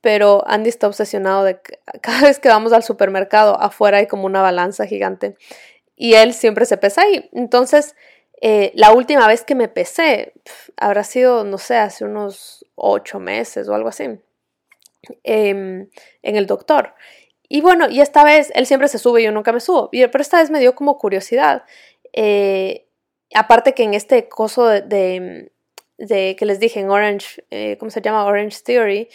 [0.00, 4.26] Pero Andy está obsesionado de que cada vez que vamos al supermercado, afuera hay como
[4.26, 5.36] una balanza gigante.
[5.96, 7.28] Y él siempre se pesa ahí.
[7.32, 7.96] Entonces,
[8.40, 10.32] eh, la última vez que me pesé
[10.76, 14.04] habrá sido, no sé, hace unos ocho meses o algo así,
[15.24, 15.88] em,
[16.22, 16.94] en el doctor.
[17.48, 20.38] Y bueno, y esta vez él siempre se sube yo nunca me subo, pero esta
[20.38, 21.64] vez me dio como curiosidad.
[22.12, 22.86] Eh,
[23.34, 25.50] aparte que en este coso de,
[25.96, 28.24] de, que les dije en Orange, eh, ¿cómo se llama?
[28.24, 29.08] Orange Theory,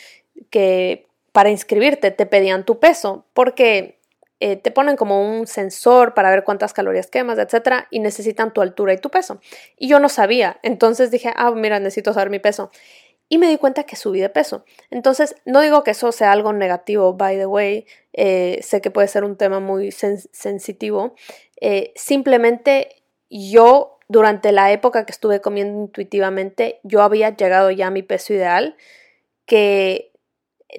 [0.49, 3.99] que para inscribirte te pedían tu peso, porque
[4.39, 8.61] eh, te ponen como un sensor para ver cuántas calorías quemas, etcétera, y necesitan tu
[8.61, 9.39] altura y tu peso.
[9.77, 12.71] Y yo no sabía, entonces dije, ah, mira, necesito saber mi peso.
[13.29, 14.65] Y me di cuenta que subí de peso.
[14.91, 19.07] Entonces, no digo que eso sea algo negativo, by the way, eh, sé que puede
[19.07, 21.15] ser un tema muy sensitivo.
[21.59, 27.91] Eh, simplemente yo, durante la época que estuve comiendo intuitivamente, yo había llegado ya a
[27.91, 28.75] mi peso ideal,
[29.45, 30.12] que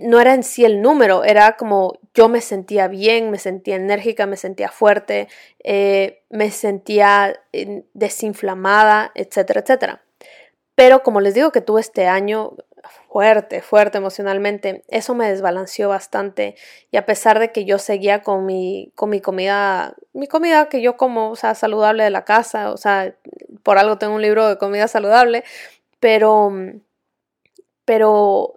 [0.01, 4.27] no era en sí el número, era como yo me sentía bien, me sentía enérgica,
[4.27, 5.29] me sentía fuerte,
[5.63, 10.03] eh, me sentía eh, desinflamada, etcétera, etcétera.
[10.75, 12.57] Pero como les digo que tuve este año
[13.09, 16.57] fuerte, fuerte emocionalmente, eso me desbalanceó bastante
[16.91, 20.83] y a pesar de que yo seguía con mi, con mi comida, mi comida que
[20.83, 23.15] yo como, o sea, saludable de la casa, o sea,
[23.63, 25.45] por algo tengo un libro de comida saludable,
[26.01, 26.53] pero,
[27.85, 28.55] pero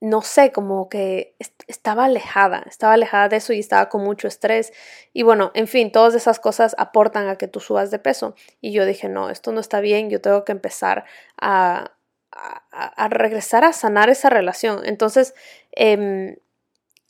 [0.00, 1.36] no sé, como que
[1.66, 4.72] estaba alejada, estaba alejada de eso y estaba con mucho estrés.
[5.12, 8.34] Y bueno, en fin, todas esas cosas aportan a que tú subas de peso.
[8.62, 11.04] Y yo dije, no, esto no está bien, yo tengo que empezar
[11.38, 11.92] a,
[12.32, 14.80] a, regresar a sanar esa relación.
[14.86, 15.34] Entonces,
[15.72, 16.36] em,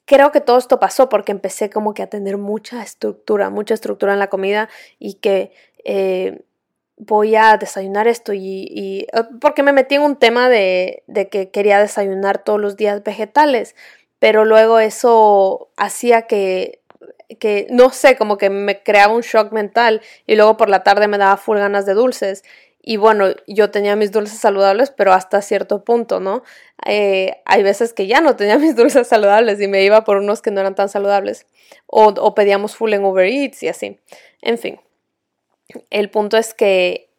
[0.05, 4.13] creo que todo esto pasó porque empecé como que a tener mucha estructura, mucha estructura
[4.15, 5.53] en la comida y que...
[5.85, 6.45] Eh,
[7.01, 11.51] voy a desayunar esto y, eh, porque me metí en un tema de, de, que
[11.51, 13.75] quería desayunar todos los días vegetales,
[14.19, 16.81] pero luego eso hacía que,
[17.39, 21.09] que, no sé, como que me creaba un shock mental y luego por la tarde
[21.09, 22.45] me daba full ganas de dulces.
[22.83, 26.43] Y bueno, yo tenía mis dulces saludables, pero hasta cierto punto, ¿no?
[26.87, 30.43] Eh, hay veces que ya no tenía mis dulces saludables y me iba por unos
[30.43, 31.47] que no eran tan saludables.
[31.87, 33.99] O, o pedíamos full en Uber Eats y así.
[34.43, 34.81] En fin
[35.91, 37.11] el punto es que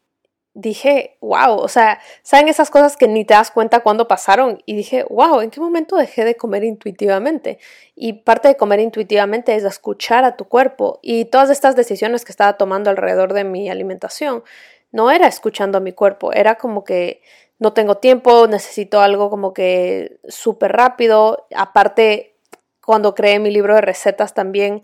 [0.53, 4.61] dije, wow, o sea, ¿saben esas cosas que ni te das cuenta cuando pasaron?
[4.65, 7.59] Y dije, wow, ¿en qué momento dejé de comer intuitivamente?
[7.95, 10.99] Y parte de comer intuitivamente es escuchar a tu cuerpo.
[11.01, 14.43] Y todas estas decisiones que estaba tomando alrededor de mi alimentación,
[14.91, 17.21] no era escuchando a mi cuerpo, era como que
[17.59, 21.47] no tengo tiempo, necesito algo como que súper rápido.
[21.55, 22.35] Aparte,
[22.83, 24.83] cuando creé mi libro de recetas también,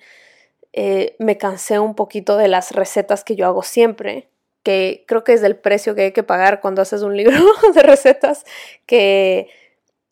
[0.73, 4.29] eh, me cansé un poquito de las recetas que yo hago siempre,
[4.63, 7.37] que creo que es del precio que hay que pagar cuando haces un libro
[7.73, 8.45] de recetas,
[8.85, 9.49] que,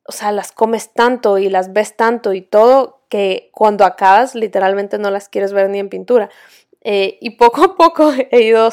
[0.05, 4.97] o sea, las comes tanto y las ves tanto y todo, que cuando acabas literalmente
[4.97, 6.29] no las quieres ver ni en pintura.
[6.87, 8.69] Eh, y poco a poco he ido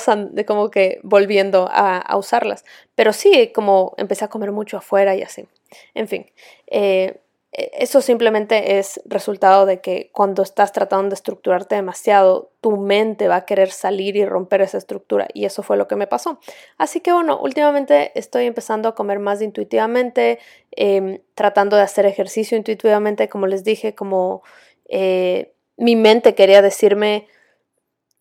[0.47, 2.65] como que volviendo a, usarlas.
[2.95, 5.47] Pero sí, como empecé a comer mucho afuera y así.
[5.95, 6.31] En fin,
[6.67, 13.29] eh, eso simplemente es resultado de que cuando estás tratando de estructurarte demasiado, tu mente
[13.29, 16.41] va a querer salir y romper esa estructura y eso fue lo que me pasó.
[16.79, 20.39] Así que bueno, últimamente estoy empezando a comer más intuitivamente,
[20.71, 24.43] em, tratando de hacer ejercicio intuitivamente, como les dije, como
[24.89, 27.27] eh, mi mente quería decirme,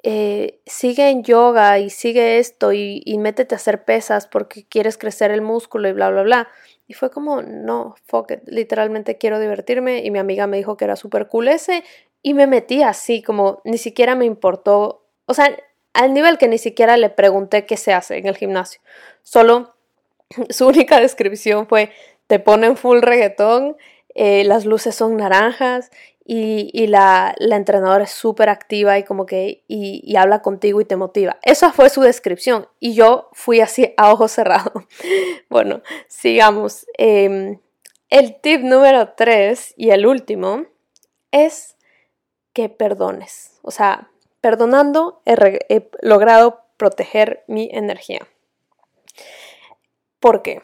[0.03, 4.97] eh, sigue en yoga y sigue esto y, y métete a hacer pesas porque quieres
[4.97, 6.47] crecer el músculo y bla, bla, bla.
[6.91, 10.03] Y fue como, no, fuck it, literalmente quiero divertirme.
[10.03, 11.85] Y mi amiga me dijo que era súper cool ese.
[12.21, 15.05] Y me metí así, como ni siquiera me importó.
[15.25, 15.57] O sea,
[15.93, 18.81] al nivel que ni siquiera le pregunté qué se hace en el gimnasio.
[19.23, 19.73] Solo
[20.49, 21.91] su única descripción fue:
[22.27, 23.77] te ponen full reggaetón,
[24.13, 25.91] eh, las luces son naranjas
[26.33, 31.37] y, la, entrenadora es súper activa y como que y, habla contigo y te motiva.
[31.41, 34.71] Esa fue su descripción y yo fui así a ojos cerrados.
[35.49, 36.85] bueno, sigamos.
[36.97, 37.59] Em,
[38.09, 40.67] el tip número tres y el último
[41.31, 41.75] es
[42.53, 43.59] que perdones.
[43.61, 48.25] O sea, perdonando he, logrado proteger mi energía.
[50.21, 50.61] ¿Por qué?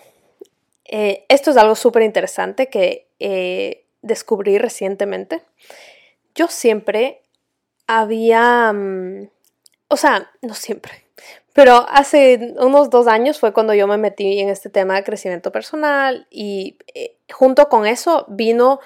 [0.86, 5.44] Eh, esto es algo súper interesante que eh, descubrí recientemente.
[6.36, 7.22] Yo siempre
[7.88, 9.30] había, mm,
[9.88, 11.08] o sea, no siempre,
[11.54, 15.52] pero hace unos dos años fue cuando yo me metí en este tema de crecimiento
[15.52, 18.80] personal y eh, junto con eso vino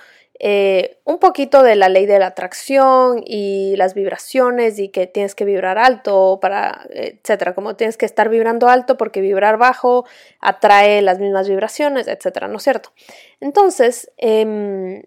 [0.44, 5.36] eh, un poquito de la ley de la atracción y las vibraciones y que tienes
[5.36, 10.04] que vibrar alto para, etcétera, como tienes que estar vibrando alto porque vibrar bajo
[10.40, 12.92] atrae las mismas vibraciones, etcétera, ¿no es cierto?
[13.40, 15.04] Entonces, em,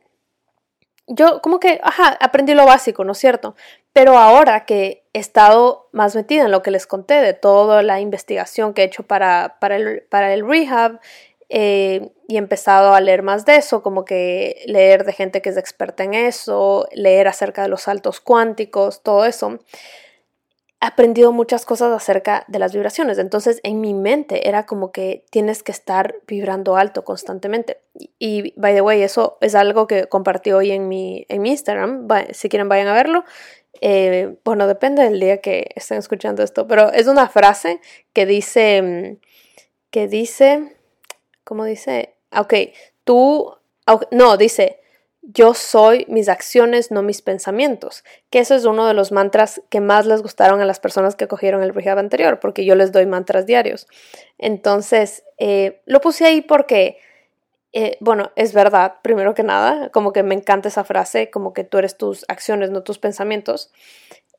[1.09, 3.57] yo como que, ajá, aprendí lo básico, ¿no es cierto?
[3.93, 7.99] Pero ahora que he estado más metida en lo que les conté de toda la
[7.99, 11.01] investigación que he hecho para, para, el, para el rehab
[11.49, 15.51] eh, y he empezado a leer más de eso, como que leer de gente que
[15.51, 19.59] es experta en eso, leer acerca de los saltos cuánticos, todo eso,
[20.81, 23.19] aprendido muchas cosas acerca de las vibraciones.
[23.19, 27.79] Entonces, en mi mente era como que tienes que estar vibrando alto constantemente.
[28.19, 32.07] Y, by the way, eso es algo que compartí hoy en mi, en mi Instagram.
[32.33, 33.25] si quieren, vayan a verlo.
[33.81, 37.81] Eh, bueno, depende del día que estén escuchando esto, pero es una frase
[38.13, 39.19] que dice,
[39.91, 40.77] que dice,
[41.45, 42.17] ¿cómo dice?
[42.37, 42.55] Ok,
[43.05, 43.55] tú,
[44.11, 44.81] no, dice,
[45.23, 49.81] yo soy mis acciones, no mis pensamientos, que eso es uno de los mantras que
[49.81, 53.07] más les gustaron a las personas que cogieron el rehab anterior, porque yo les doy
[53.07, 53.87] mantras diarios.
[54.37, 56.99] Entonces, eh, lo puse ahí porque,
[57.73, 61.65] eh, bueno, es verdad, primero que nada, como que me encanta esa frase, como que
[61.65, 63.73] tú eres tus acciones, no tus pensamientos,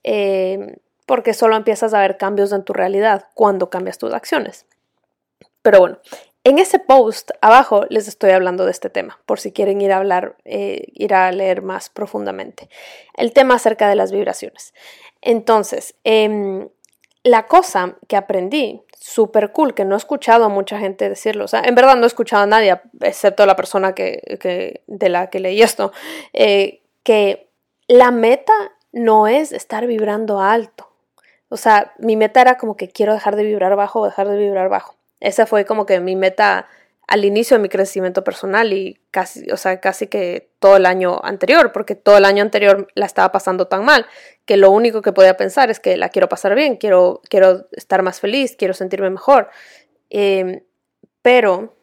[0.04, 4.68] eh, porque solo empiezas a ver cambios en tu realidad cuando cambias tus acciones.
[5.64, 6.00] Pero bueno,
[6.46, 9.98] en ese post abajo les estoy hablando de este tema, por si quieren ir a
[9.98, 12.70] hablar, eh, ir a leer más profundamente.
[13.16, 14.76] El tema acerca de las vibraciones.
[15.22, 16.70] Entonces, em,
[17.24, 21.48] la cosa que aprendí, súper cool, que no he escuchado a mucha gente decirlo, o
[21.48, 25.40] sea, en verdad no he escuchado a nadie, excepto la persona que, de la que
[25.40, 25.94] leí esto,
[26.34, 27.50] eh, que
[27.88, 28.54] la meta
[28.92, 30.92] no es estar vibrando alto.
[31.50, 34.70] O sea, mi meta era como que quiero dejar de vibrar bajo dejar de vibrar
[34.70, 34.96] bajo.
[35.20, 36.68] Esa fue como que mi meta
[37.08, 41.20] al inicio de mi crecimiento personal y casi, o sea, casi que todo el año
[41.24, 44.08] anterior, porque todo el año anterior la estaba pasando tan mal
[44.46, 48.02] que lo único que podía pensar es que la quiero pasar bien, quiero, quiero estar
[48.02, 49.50] más feliz, quiero sentirme mejor.
[50.10, 50.64] Em,
[51.22, 51.76] pero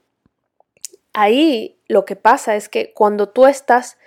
[1.12, 3.99] ahí lo que pasa es que cuando tú estás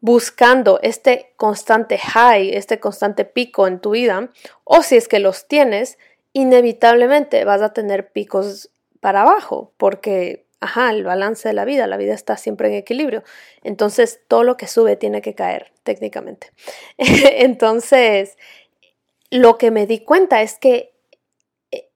[0.00, 4.30] buscando este constante high, este constante pico en tu vida,
[4.64, 5.98] o si es que los tienes,
[6.32, 11.96] inevitablemente vas a tener picos para abajo, porque, ajá, el balance de la vida, la
[11.96, 13.22] vida está siempre en equilibrio.
[13.62, 16.52] Entonces, todo lo que sube tiene que caer, técnicamente.
[16.98, 18.36] Entonces,
[19.30, 20.92] lo que me di cuenta es que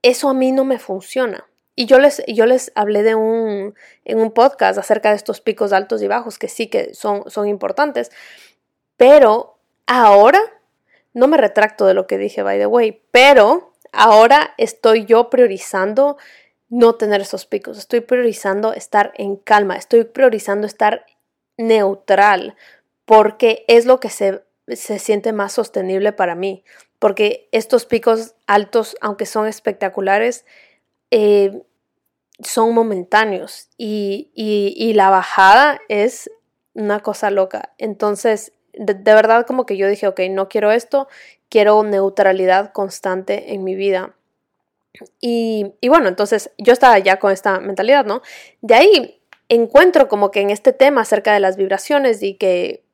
[0.02, 1.48] eso a mí no me funciona.
[1.76, 5.72] Y yo les, yo les hablé de un, en un podcast acerca de estos picos
[5.72, 8.12] altos y bajos, que sí que son, son importantes,
[8.96, 10.40] pero ahora,
[11.12, 16.16] no me retracto de lo que dije, by the way, pero Ahora estoy yo priorizando
[16.68, 21.06] no tener esos picos, estoy priorizando estar en calma, estoy priorizando estar
[21.56, 22.56] neutral,
[23.04, 26.64] porque es lo que se, siente más sostenible para mí,
[26.98, 30.46] porque estos picos altos, aunque son espectaculares,
[31.10, 31.62] eh,
[32.42, 36.30] son momentáneos y, la bajada es
[36.72, 37.74] una cosa loca.
[37.78, 41.08] Entonces, de, verdad como que yo dije, ok, no quiero esto,
[41.48, 44.14] quiero neutralidad constante en mi vida.
[45.20, 48.22] Y, bueno, entonces yo estaba ya con esta mentalidad, ¿no?
[48.60, 49.20] De ahí,
[49.54, 52.84] encuentro como que en este tema acerca de las vibraciones y que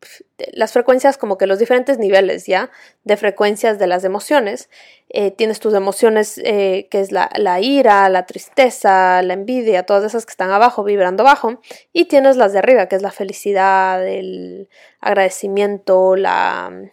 [0.53, 2.71] las frecuencias, como que los diferentes niveles ya
[3.05, 4.71] de frecuencias de las emociones,
[5.11, 10.05] eh, tienes tus emociones eh, que es la, la, ira, la tristeza, la envidia, todas
[10.05, 11.61] esas que están abajo, vibrando abajo,
[11.93, 14.69] y tienes las de arriba, que es la felicidad, el
[15.01, 16.91] agradecimiento, la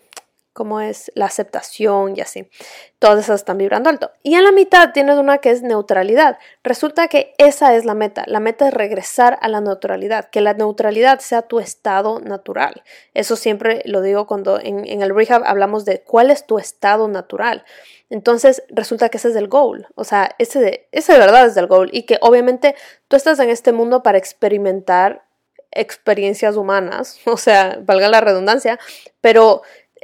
[0.57, 2.49] como es la aceptación y así.
[2.97, 4.09] Todas esas están vibrando alto.
[4.23, 6.39] Y en la mitad tienes una que es neutralidad.
[6.63, 8.23] Resulta que esa es la meta.
[8.25, 12.81] La meta es regresar a la neutralidad, que la neutralidad sea tu estado natural.
[13.13, 17.63] Eso siempre lo digo cuando en, el rehab hablamos de cuál es tu estado natural.
[18.09, 19.85] Entonces resulta que ese es el goal.
[19.93, 21.91] O sea, ese ese de verdad es el goal.
[21.93, 22.73] Y que obviamente
[23.07, 25.27] tú estás en este mundo para experimentar
[25.71, 28.79] experiencias humanas, o sea, valga la redundancia,
[29.21, 29.61] pero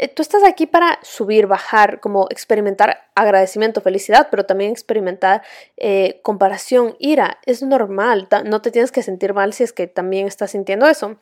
[0.08, 5.44] tú estás aquí para subir, bajar, como experimentar agradecimiento, felicidad, pero también experimentar
[5.78, 7.40] eh, comparación, ira.
[7.46, 11.18] Es normal, no te tienes que sentir mal si es que también estás sintiendo eso.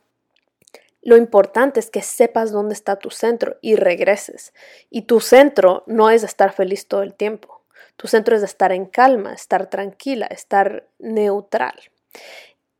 [1.02, 4.54] Lo importante es que sepas dónde está tu centro y regreses.
[4.88, 7.62] Y tu centro no es estar feliz todo el tiempo.
[7.96, 11.74] Tu centro es estar en calma, estar tranquila, estar neutral.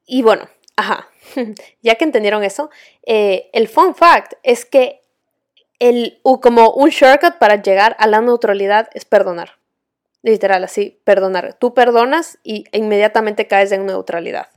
[0.06, 1.08] Y bueno, ajá,
[1.82, 2.70] ya que entendieron eso,
[3.04, 5.01] eh, el fun fact es que
[5.82, 9.58] el, como un shortcut para llegar a la neutralidad es perdonar.
[10.22, 11.54] Literal, así, perdonar.
[11.54, 14.48] Tú perdonas y inmediatamente caes en neutralidad.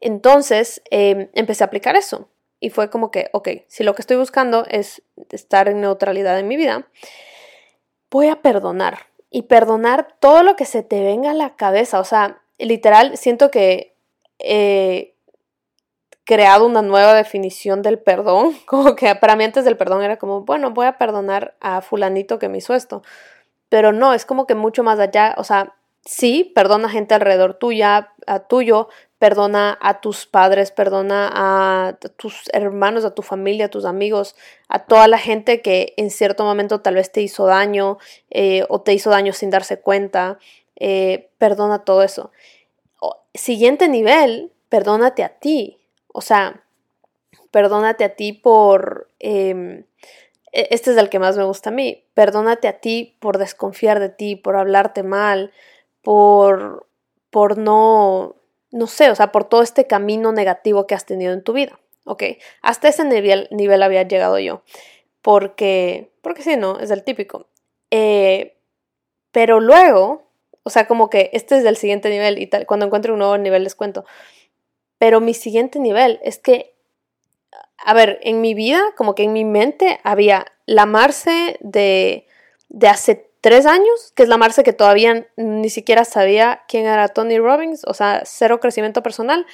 [0.00, 2.30] Entonces em, empecé a aplicar eso.
[2.58, 6.48] Y fue como que, ok, si lo que estoy buscando es estar en neutralidad en
[6.48, 6.88] mi vida,
[8.10, 9.00] voy a perdonar.
[9.28, 12.00] Y perdonar todo lo que se te venga a la cabeza.
[12.00, 13.94] O sea, literal, siento que
[14.38, 15.15] eh,
[16.26, 20.42] creado una nueva definición del perdón, como que para mí antes del perdón era como,
[20.42, 23.02] bueno, voy a perdonar a fulanito que me hizo esto,
[23.70, 25.74] pero no, es como que mucho más allá, o sea,
[26.04, 33.04] sí, perdona gente alrededor tuya, a tuyo, perdona a tus padres, perdona a tus hermanos,
[33.04, 34.36] a tu familia, a tus amigos,
[34.68, 37.98] a toda la gente que en cierto momento tal vez te hizo daño
[38.30, 40.38] eh, o te hizo daño sin darse cuenta,
[40.76, 42.30] eh, perdona todo eso.
[43.34, 45.78] siguiente nivel, perdónate a ti.
[46.16, 46.64] O sea,
[47.50, 49.10] perdónate a ti por...
[49.18, 49.84] Em,
[50.50, 52.06] e, este es el que más me gusta a mí.
[52.14, 55.52] Perdónate a ti por desconfiar de ti, por hablarte mal,
[56.00, 56.86] por,
[57.28, 58.36] por no,
[58.70, 61.78] no sé, o sea, por todo este camino negativo que has tenido en tu vida.
[62.04, 62.22] Ok,
[62.62, 64.62] hasta ese nivel, nivel había llegado yo.
[65.20, 67.46] Porque, porque sí, no, es el típico.
[67.90, 68.56] Eh,
[69.32, 70.22] pero luego,
[70.62, 73.36] o sea, como que este es el siguiente nivel y tal, cuando encuentre un nuevo
[73.36, 74.06] nivel les cuento.
[74.98, 76.74] Pero mi siguiente nivel es que,
[77.78, 82.26] a ver, en mi vida, como que en mi mente había la Marce de,
[82.68, 87.08] de hace tres años, que es la Marce que todavía ni siquiera sabía quién era
[87.08, 89.46] Tony Robbins, o sea, cero crecimiento personal,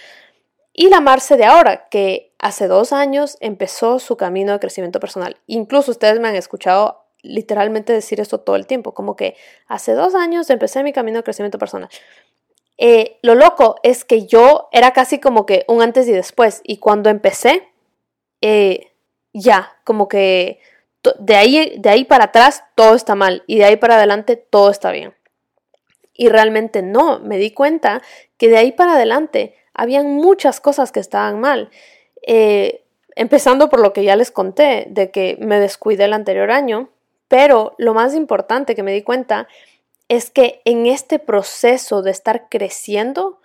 [0.72, 5.36] y la Marce de ahora, que hace dos años empezó su camino de crecimiento personal.
[5.47, 9.36] Incluso ustedes me han escuchado literalmente decir esto todo el tiempo, como que
[9.68, 11.88] hace dos años empecé mi camino de crecimiento personal.
[12.84, 16.62] Eh, lo loco es que yo era casi como que un antes y después.
[16.64, 17.68] Y cuando empecé,
[18.40, 18.90] eh,
[19.32, 20.58] ya, como que
[21.20, 24.68] de ahí, de ahí para atrás todo está mal y de ahí para adelante todo
[24.68, 25.14] está bien.
[26.12, 28.02] Y realmente no, me di cuenta
[28.36, 31.70] que de ahí para adelante habían muchas cosas que estaban mal.
[32.26, 32.82] Eh,
[33.14, 36.88] empezando por lo que ya les conté, de que me descuidé el anterior año,
[37.28, 39.46] pero lo más importante que me di cuenta
[40.09, 43.40] es que en este proceso de estar creciendo,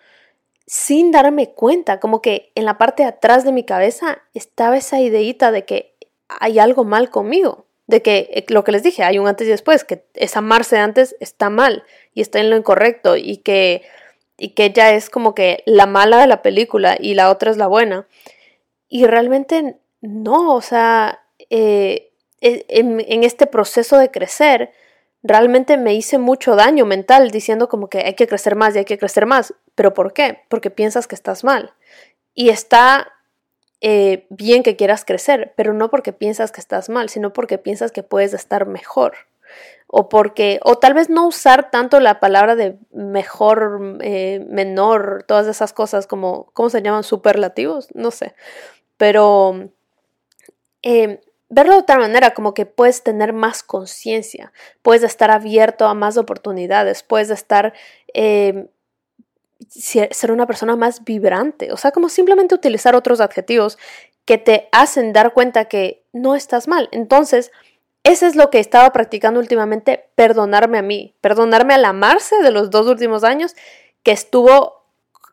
[0.65, 4.99] sin darme cuenta, como que en la parte de atrás de mi cabeza estaba esa
[4.99, 5.95] ideita de que
[6.27, 9.51] hay algo mal conmigo, de que eh, lo que les dije, hay un antes y
[9.51, 11.83] después, que esa amarse antes está mal
[12.13, 13.83] y está en lo incorrecto y que,
[14.37, 17.57] y que ella es como que la mala de la película y la otra es
[17.57, 18.05] la buena.
[18.89, 24.73] Y realmente no, o sea, eh, e, en este proceso de crecer,
[25.27, 28.85] realmente me hice mucho daño mental diciendo como que hay que crecer más y hay
[28.85, 29.53] que crecer más.
[29.75, 30.41] ¿Pero por qué?
[30.49, 31.73] Porque piensas que estás mal.
[32.33, 33.13] Y está
[33.81, 37.91] eh, bien que quieras crecer, pero no porque piensas que estás mal, sino porque piensas
[37.91, 39.13] que puedes estar mejor.
[39.87, 45.47] O porque, o tal vez no usar tanto la palabra de mejor, eh, menor, todas
[45.47, 47.03] esas cosas como, ¿cómo se llaman?
[47.03, 48.35] Superlativos, no sé.
[48.97, 49.69] Pero
[50.81, 55.93] eh, verlo de otra manera, como que puedes tener más conciencia, puedes estar abierto a
[55.93, 57.73] más oportunidades, puedes estar,
[58.13, 58.69] eh,
[59.69, 63.77] ser una persona más vibrante, o sea, como simplemente utilizar otros adjetivos
[64.25, 66.89] que te hacen dar cuenta que no estás mal.
[66.91, 67.51] Entonces,
[68.03, 72.69] eso es lo que estaba practicando últimamente, perdonarme a mí, perdonarme al amarse de los
[72.69, 73.55] dos últimos años
[74.03, 74.85] que estuvo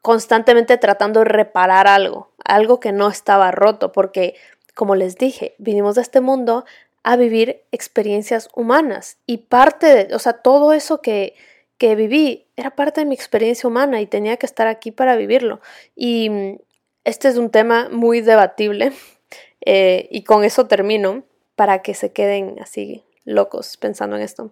[0.02, 4.34] constantemente tratando de reparar algo, algo que no estaba roto, porque,
[4.74, 6.64] como les dije, vinimos de este mundo
[7.02, 11.34] a vivir experiencias humanas y parte de, o sea, todo eso que,
[11.78, 15.60] que viví era parte de mi experiencia humana y tenía que estar aquí para vivirlo.
[15.94, 16.58] Y mm,
[17.04, 18.92] este es un tema muy debatible
[19.66, 21.24] eh, y con eso termino
[21.56, 24.50] para que se queden así locos pensando en esto.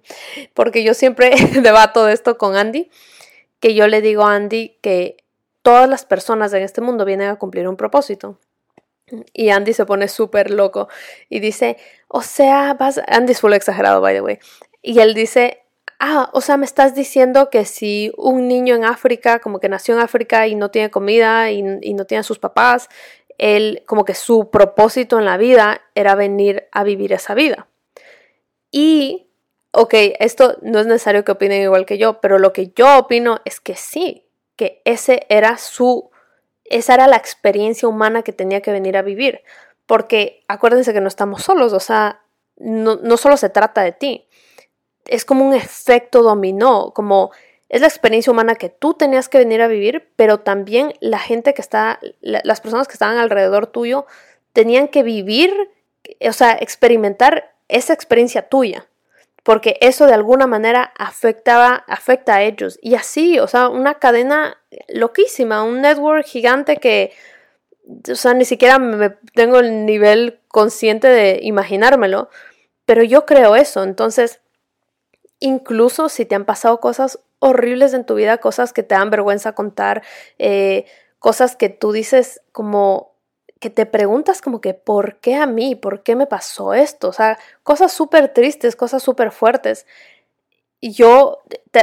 [0.55, 2.91] Porque yo siempre debato de esto con Andy,
[3.61, 5.17] que yo le digo a Andy que
[5.63, 8.39] todas las personas en este mundo vienen a cumplir un propósito.
[9.33, 10.89] Y Andy se pone súper loco
[11.29, 11.77] y dice,
[12.09, 14.39] o sea, vas, Andy es full exagerado, by the way.
[14.83, 15.63] Y él dice,
[15.99, 19.95] ah, o sea, me estás diciendo que si un niño en África, como que nació
[19.95, 22.89] en África y no tiene comida y, no tiene a sus papás,
[23.39, 27.69] él, como que su propósito en la vida era venir a vivir esa vida.
[28.71, 29.29] Y,
[29.73, 33.41] ok, esto no es necesario que opinen igual que yo, pero lo que yo opino
[33.45, 36.12] es que sí, que ese era su
[36.65, 39.43] esa era la experiencia humana que tenía que venir a vivir.
[39.87, 42.23] Porque acuérdense que no estamos solos, o sea,
[42.57, 44.29] no, no solo se trata de ti.
[45.07, 47.33] Es como un efecto dominó, como
[47.69, 51.55] es la experiencia humana que tú tenías que venir a vivir, pero también la gente
[51.55, 54.07] que está, las personas que estaban alrededor tuyo,
[54.53, 55.53] tenían que vivir,
[56.21, 58.87] o sea, experimentar esa experiencia tuya
[59.43, 62.79] porque eso de alguna manera afectaba, afecta a ellos.
[62.81, 67.13] Y así, o sea, una cadena loquísima, un network gigante que,
[68.11, 72.29] o sea, ni siquiera me tengo el nivel consciente de imaginármelo,
[72.85, 73.83] pero yo creo eso.
[73.83, 74.41] Entonces,
[75.41, 79.57] incluso si te han pasado cosas horribles en tu vida, cosas que te dan vergüenza
[79.57, 80.03] contar,
[80.39, 80.87] eh,
[81.19, 83.12] cosas que tú dices como,
[83.63, 85.77] que te preguntas como que, ¿por qué a mí?
[85.77, 87.09] ¿Por qué me pasó esto?
[87.09, 89.87] O sea, cosas súper tristes, cosas súper fuertes.
[90.81, 91.39] Y yo,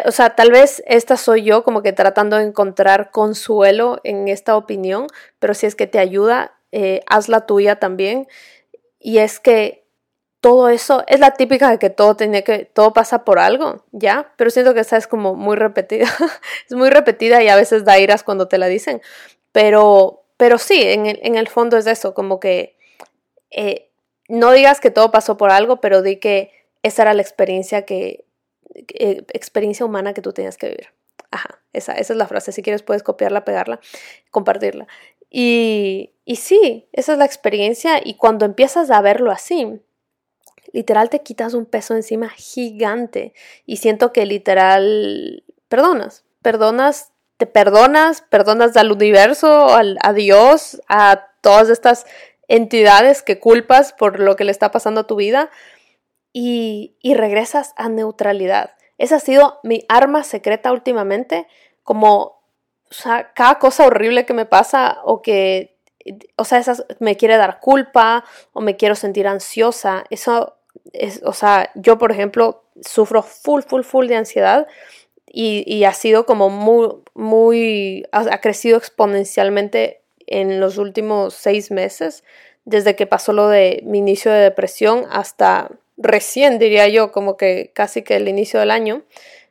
[0.05, 4.57] o sea, tal vez esta soy yo como que tratando de encontrar consuelo en esta
[4.57, 5.07] opinión,
[5.39, 8.27] pero si es que te ayuda, eh, haz la tuya también.
[8.99, 9.85] Y es que
[10.41, 14.33] todo eso es la típica de que todo tiene que, todo pasa por algo, ¿ya?
[14.35, 16.07] Pero siento que esta es como muy repetida,
[16.69, 19.01] es muy repetida y a veces da iras cuando te la dicen.
[19.53, 22.77] Pero, pero sí, en el, en el fondo es eso, como que
[23.51, 23.91] eh,
[24.29, 28.23] no digas que todo pasó por algo, pero di que esa era la experiencia que,
[28.73, 30.87] eh, experiencia humana que tú tenías que vivir.
[31.29, 32.53] Ajá, esa, esa es la frase.
[32.53, 33.81] Si quieres puedes copiarla, pegarla,
[34.31, 34.87] compartirla.
[35.29, 39.81] Y, y sí, esa es la experiencia y cuando empiezas a verlo así,
[40.71, 43.33] literal te quitas un peso encima gigante
[43.65, 51.69] y siento que literal perdonas, perdonas te perdonas, perdonas al universo, a Dios, a todas
[51.69, 52.05] estas
[52.49, 55.49] entidades que culpas por lo que le está pasando a tu vida
[56.33, 58.71] y, regresas a neutralidad.
[58.97, 61.47] Esa ha sido mi arma secreta últimamente,
[61.83, 62.41] como,
[62.89, 65.77] o sea, cada cosa horrible que me pasa o que,
[66.35, 66.61] o sea,
[66.99, 70.57] me quiere dar culpa o me quiero sentir ansiosa, eso
[70.91, 74.67] es, o sea, yo por ejemplo sufro full, full, full de ansiedad
[75.31, 82.23] y, ha sido como muy, muy, ha, crecido exponencialmente en los últimos seis meses,
[82.65, 87.71] desde que pasó lo de mi inicio de depresión hasta recién, diría yo, como que
[87.73, 89.03] casi que el inicio del año.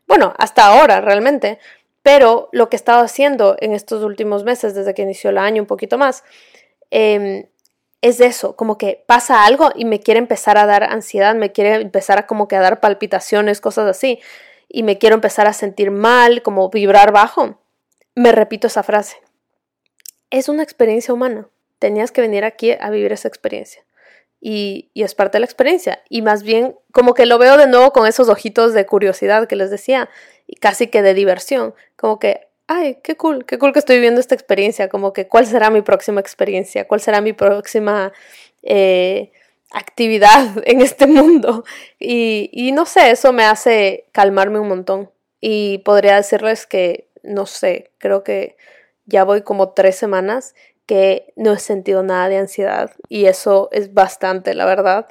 [0.06, 1.58] Bueno, hasta ahora realmente,
[2.02, 5.62] pero lo que he estado haciendo en estos últimos meses, desde que inició el año,
[5.62, 6.24] un poquito más,
[6.90, 7.46] em,
[8.00, 11.74] es eso, como que pasa algo y me quiere empezar a dar ansiedad, me quiere
[11.74, 14.20] empezar a como que a dar palpitaciones, cosas así
[14.68, 17.58] y me quiero empezar a sentir mal, como vibrar bajo,
[18.14, 19.16] me repito esa frase.
[20.30, 21.48] Es una experiencia humana.
[21.78, 23.84] Tenías que venir aquí a vivir esa experiencia.
[24.40, 26.02] Y, es parte de la experiencia.
[26.08, 29.56] Y más bien, como que lo veo de nuevo con esos ojitos de curiosidad que
[29.56, 30.10] les decía,
[30.46, 31.74] y casi que de diversión.
[31.96, 34.88] Como que, ay, qué cool, qué cool que estoy viviendo esta experiencia.
[34.88, 36.86] Como que, ¿cuál será mi próxima experiencia?
[36.86, 38.12] ¿Cuál será mi próxima
[38.62, 39.32] eh,
[39.72, 41.64] actividad en este mundo.
[41.98, 45.10] Y, y, no sé, eso me hace calmarme un montón.
[45.40, 48.56] Y podría decirles que, no sé, creo que
[49.06, 50.54] ya voy como tres semanas
[50.88, 55.06] que no he sentido nada de ansiedad y eso es bastante, la verdad.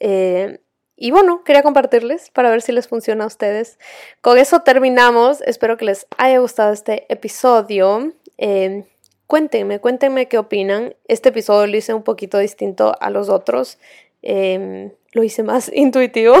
[0.00, 0.58] Eh,
[0.96, 3.78] y bueno, quería compartirles para ver si les funciona a ustedes.
[4.20, 5.40] Con eso terminamos.
[5.42, 8.12] Espero que les haya gustado este episodio.
[8.38, 8.84] Eh,
[9.30, 10.96] Cuéntenme, cuéntenme qué opinan.
[11.06, 13.78] Este episodio lo hice un poquito distinto a los otros.
[14.22, 16.34] Em, lo hice más intuitivo.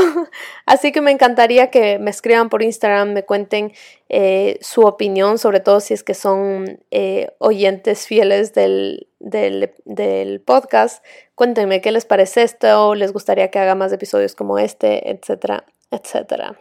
[0.66, 3.74] Así que me encantaría que me escriban por Instagram, me cuenten
[4.08, 11.04] eh, su opinión, sobre todo si es que son eh, oyentes fieles del, del, podcast.
[11.36, 16.60] Cuéntenme qué les parece esto, les gustaría que haga más episodios como este, etcétera, etcétera.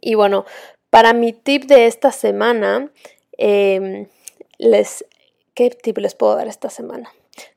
[0.00, 0.44] Y bueno,
[0.90, 2.90] para mi tip de esta semana,
[3.38, 4.08] eh,
[4.58, 5.04] les,
[5.56, 7.10] ¿qué tip les puedo dar esta semana?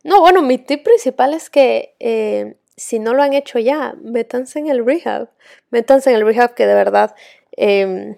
[0.04, 4.58] No, bueno, mi tip principal es que eh, si no lo han hecho ya, métanse
[4.58, 5.30] en el rehab.
[5.70, 7.14] Métanse en el rehab que de verdad...
[7.52, 8.16] Em,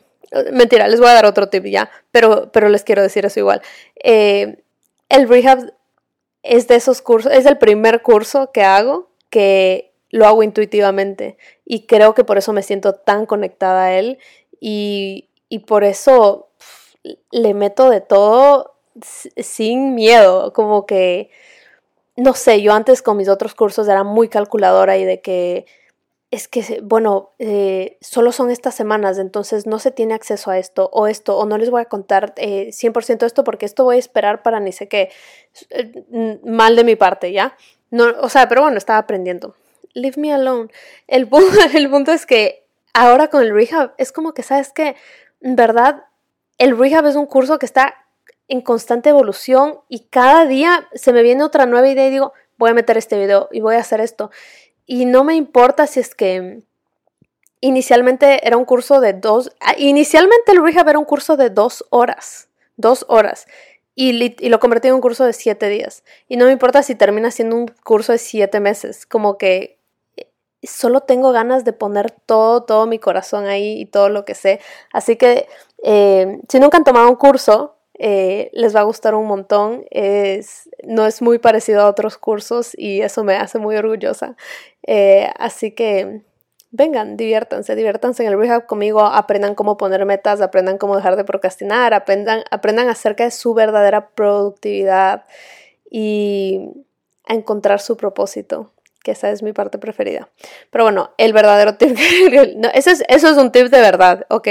[0.53, 3.61] mentira, les voy a dar otro tip ya, pero, pero les quiero decir eso igual.
[4.03, 4.63] Eh,
[5.09, 5.73] el rehab
[6.43, 11.85] es de esos cursos, es el primer curso que hago que lo hago intuitivamente y
[11.85, 14.19] creo que por eso me siento tan conectada a él
[14.59, 16.49] y, y por eso
[17.31, 18.75] le meto de todo
[19.37, 21.29] sin miedo, como que,
[22.15, 25.65] no sé, yo antes con mis otros cursos era muy calculadora y de que
[26.31, 30.89] es que, bueno, eh, solo son estas semanas, entonces no se tiene acceso a esto
[30.93, 33.99] o esto, o no les voy a contar eh, 100% esto porque esto voy a
[33.99, 35.09] esperar para ni sé qué.
[35.71, 37.57] Eh, mal de mi parte, ¿ya?
[37.91, 39.55] No, o sea, pero bueno, estaba aprendiendo.
[39.93, 40.69] Leave me alone.
[41.07, 44.95] El punto, el punto es que ahora con el rehab es como que, ¿sabes que
[45.41, 46.05] En verdad,
[46.57, 48.00] el rehab es un curso que está
[48.51, 52.71] en constante evolución y cada día se me viene otra nueva idea y digo, voy
[52.71, 54.29] a meter este video y voy a hacer esto.
[54.85, 56.61] Y no me importa si es que
[57.61, 61.85] inicialmente era un curso de dos, ah, inicialmente el rehab era un curso de dos
[61.91, 63.47] horas, dos horas.
[63.95, 66.03] Y, y, lo convertí en un curso de siete días.
[66.27, 69.79] Y no me importa si termina siendo un curso de siete meses, como que
[70.17, 70.29] eh,
[70.63, 74.59] solo tengo ganas de poner todo, todo mi corazón ahí y todo lo que sé.
[74.91, 75.47] Así que
[75.83, 79.85] eh, si nunca han tomado un curso, eh, les va a gustar un montón.
[80.83, 84.35] No es muy parecido a otros cursos y eso me hace muy orgullosa.
[84.87, 86.23] Eh, así que
[86.71, 91.25] vengan, diviértanse, diviértanse en el rehab conmigo, aprendan cómo poner metas, aprendan cómo dejar de
[91.25, 95.25] procrastinar, aprendan, aprendan acerca de su verdadera productividad
[95.91, 96.69] y
[97.25, 98.71] a encontrar su propósito
[99.03, 100.29] que esa es mi parte preferida.
[100.69, 101.97] Pero bueno, el verdadero tip,
[102.57, 104.47] no, eso, es, eso es un tip de verdad, ¿ok?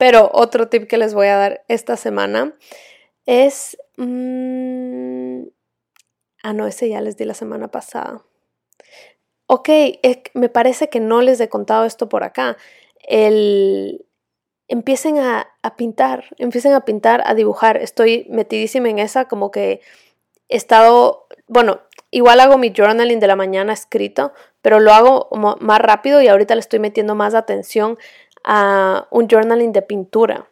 [0.00, 2.56] Pero otro tip que les voy a dar esta semana
[3.26, 3.76] es...
[3.98, 5.42] Mmm,
[6.42, 8.24] ah, no, ese ya les di la semana pasada.
[9.44, 9.68] Ok,
[10.32, 12.56] me parece que no les he contado esto por acá.
[13.06, 14.06] El,
[14.68, 17.76] empiecen a, a, pintar, empiecen a pintar, a dibujar.
[17.76, 19.82] Estoy metidísima en esa, como que
[20.48, 21.82] he estado, bueno,
[22.12, 24.32] Igual hago mi journaling de la mañana escrito,
[24.62, 25.28] pero lo hago
[25.60, 27.98] más rápido y ahorita le estoy metiendo más atención
[28.44, 30.48] a un journaling de pintura.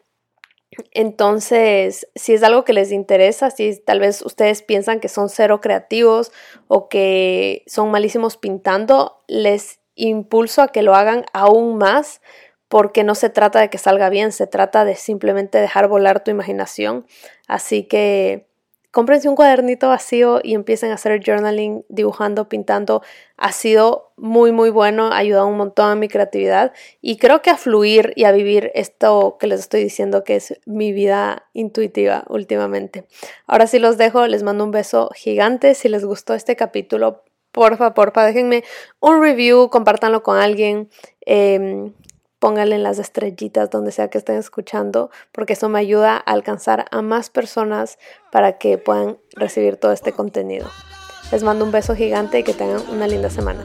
[0.91, 5.61] Entonces, si es algo que les interesa, si tal vez ustedes piensan que son cero
[5.61, 6.31] creativos
[6.67, 12.21] o que son malísimos pintando, les impulso a que lo hagan aún más
[12.67, 16.31] porque no se trata de que salga bien, se trata de simplemente dejar volar tu
[16.31, 17.05] imaginación.
[17.47, 18.48] Así que
[18.91, 23.01] cómprense un cuadernito vacío y empiecen a hacer journaling, dibujando, pintando.
[23.37, 27.49] Ha sido muy, muy bueno, ha ayudado un montón a mi creatividad y creo que
[27.49, 32.25] a fluir y a vivir esto que les estoy diciendo que es mi vida intuitiva
[32.27, 33.05] últimamente.
[33.47, 35.75] Ahora sí los dejo, les mando un beso gigante.
[35.75, 38.63] Si les gustó este capítulo, porfa, porfa, déjenme
[38.99, 40.89] un review, compártanlo con alguien.
[41.25, 41.91] Eh,
[42.39, 46.85] pónganle en las estrellitas donde sea que estén escuchando, porque eso me ayuda a alcanzar
[46.91, 47.99] a más personas
[48.31, 50.67] para que puedan recibir todo este contenido.
[51.31, 53.63] Les mando un beso gigante y que tengan una linda semana.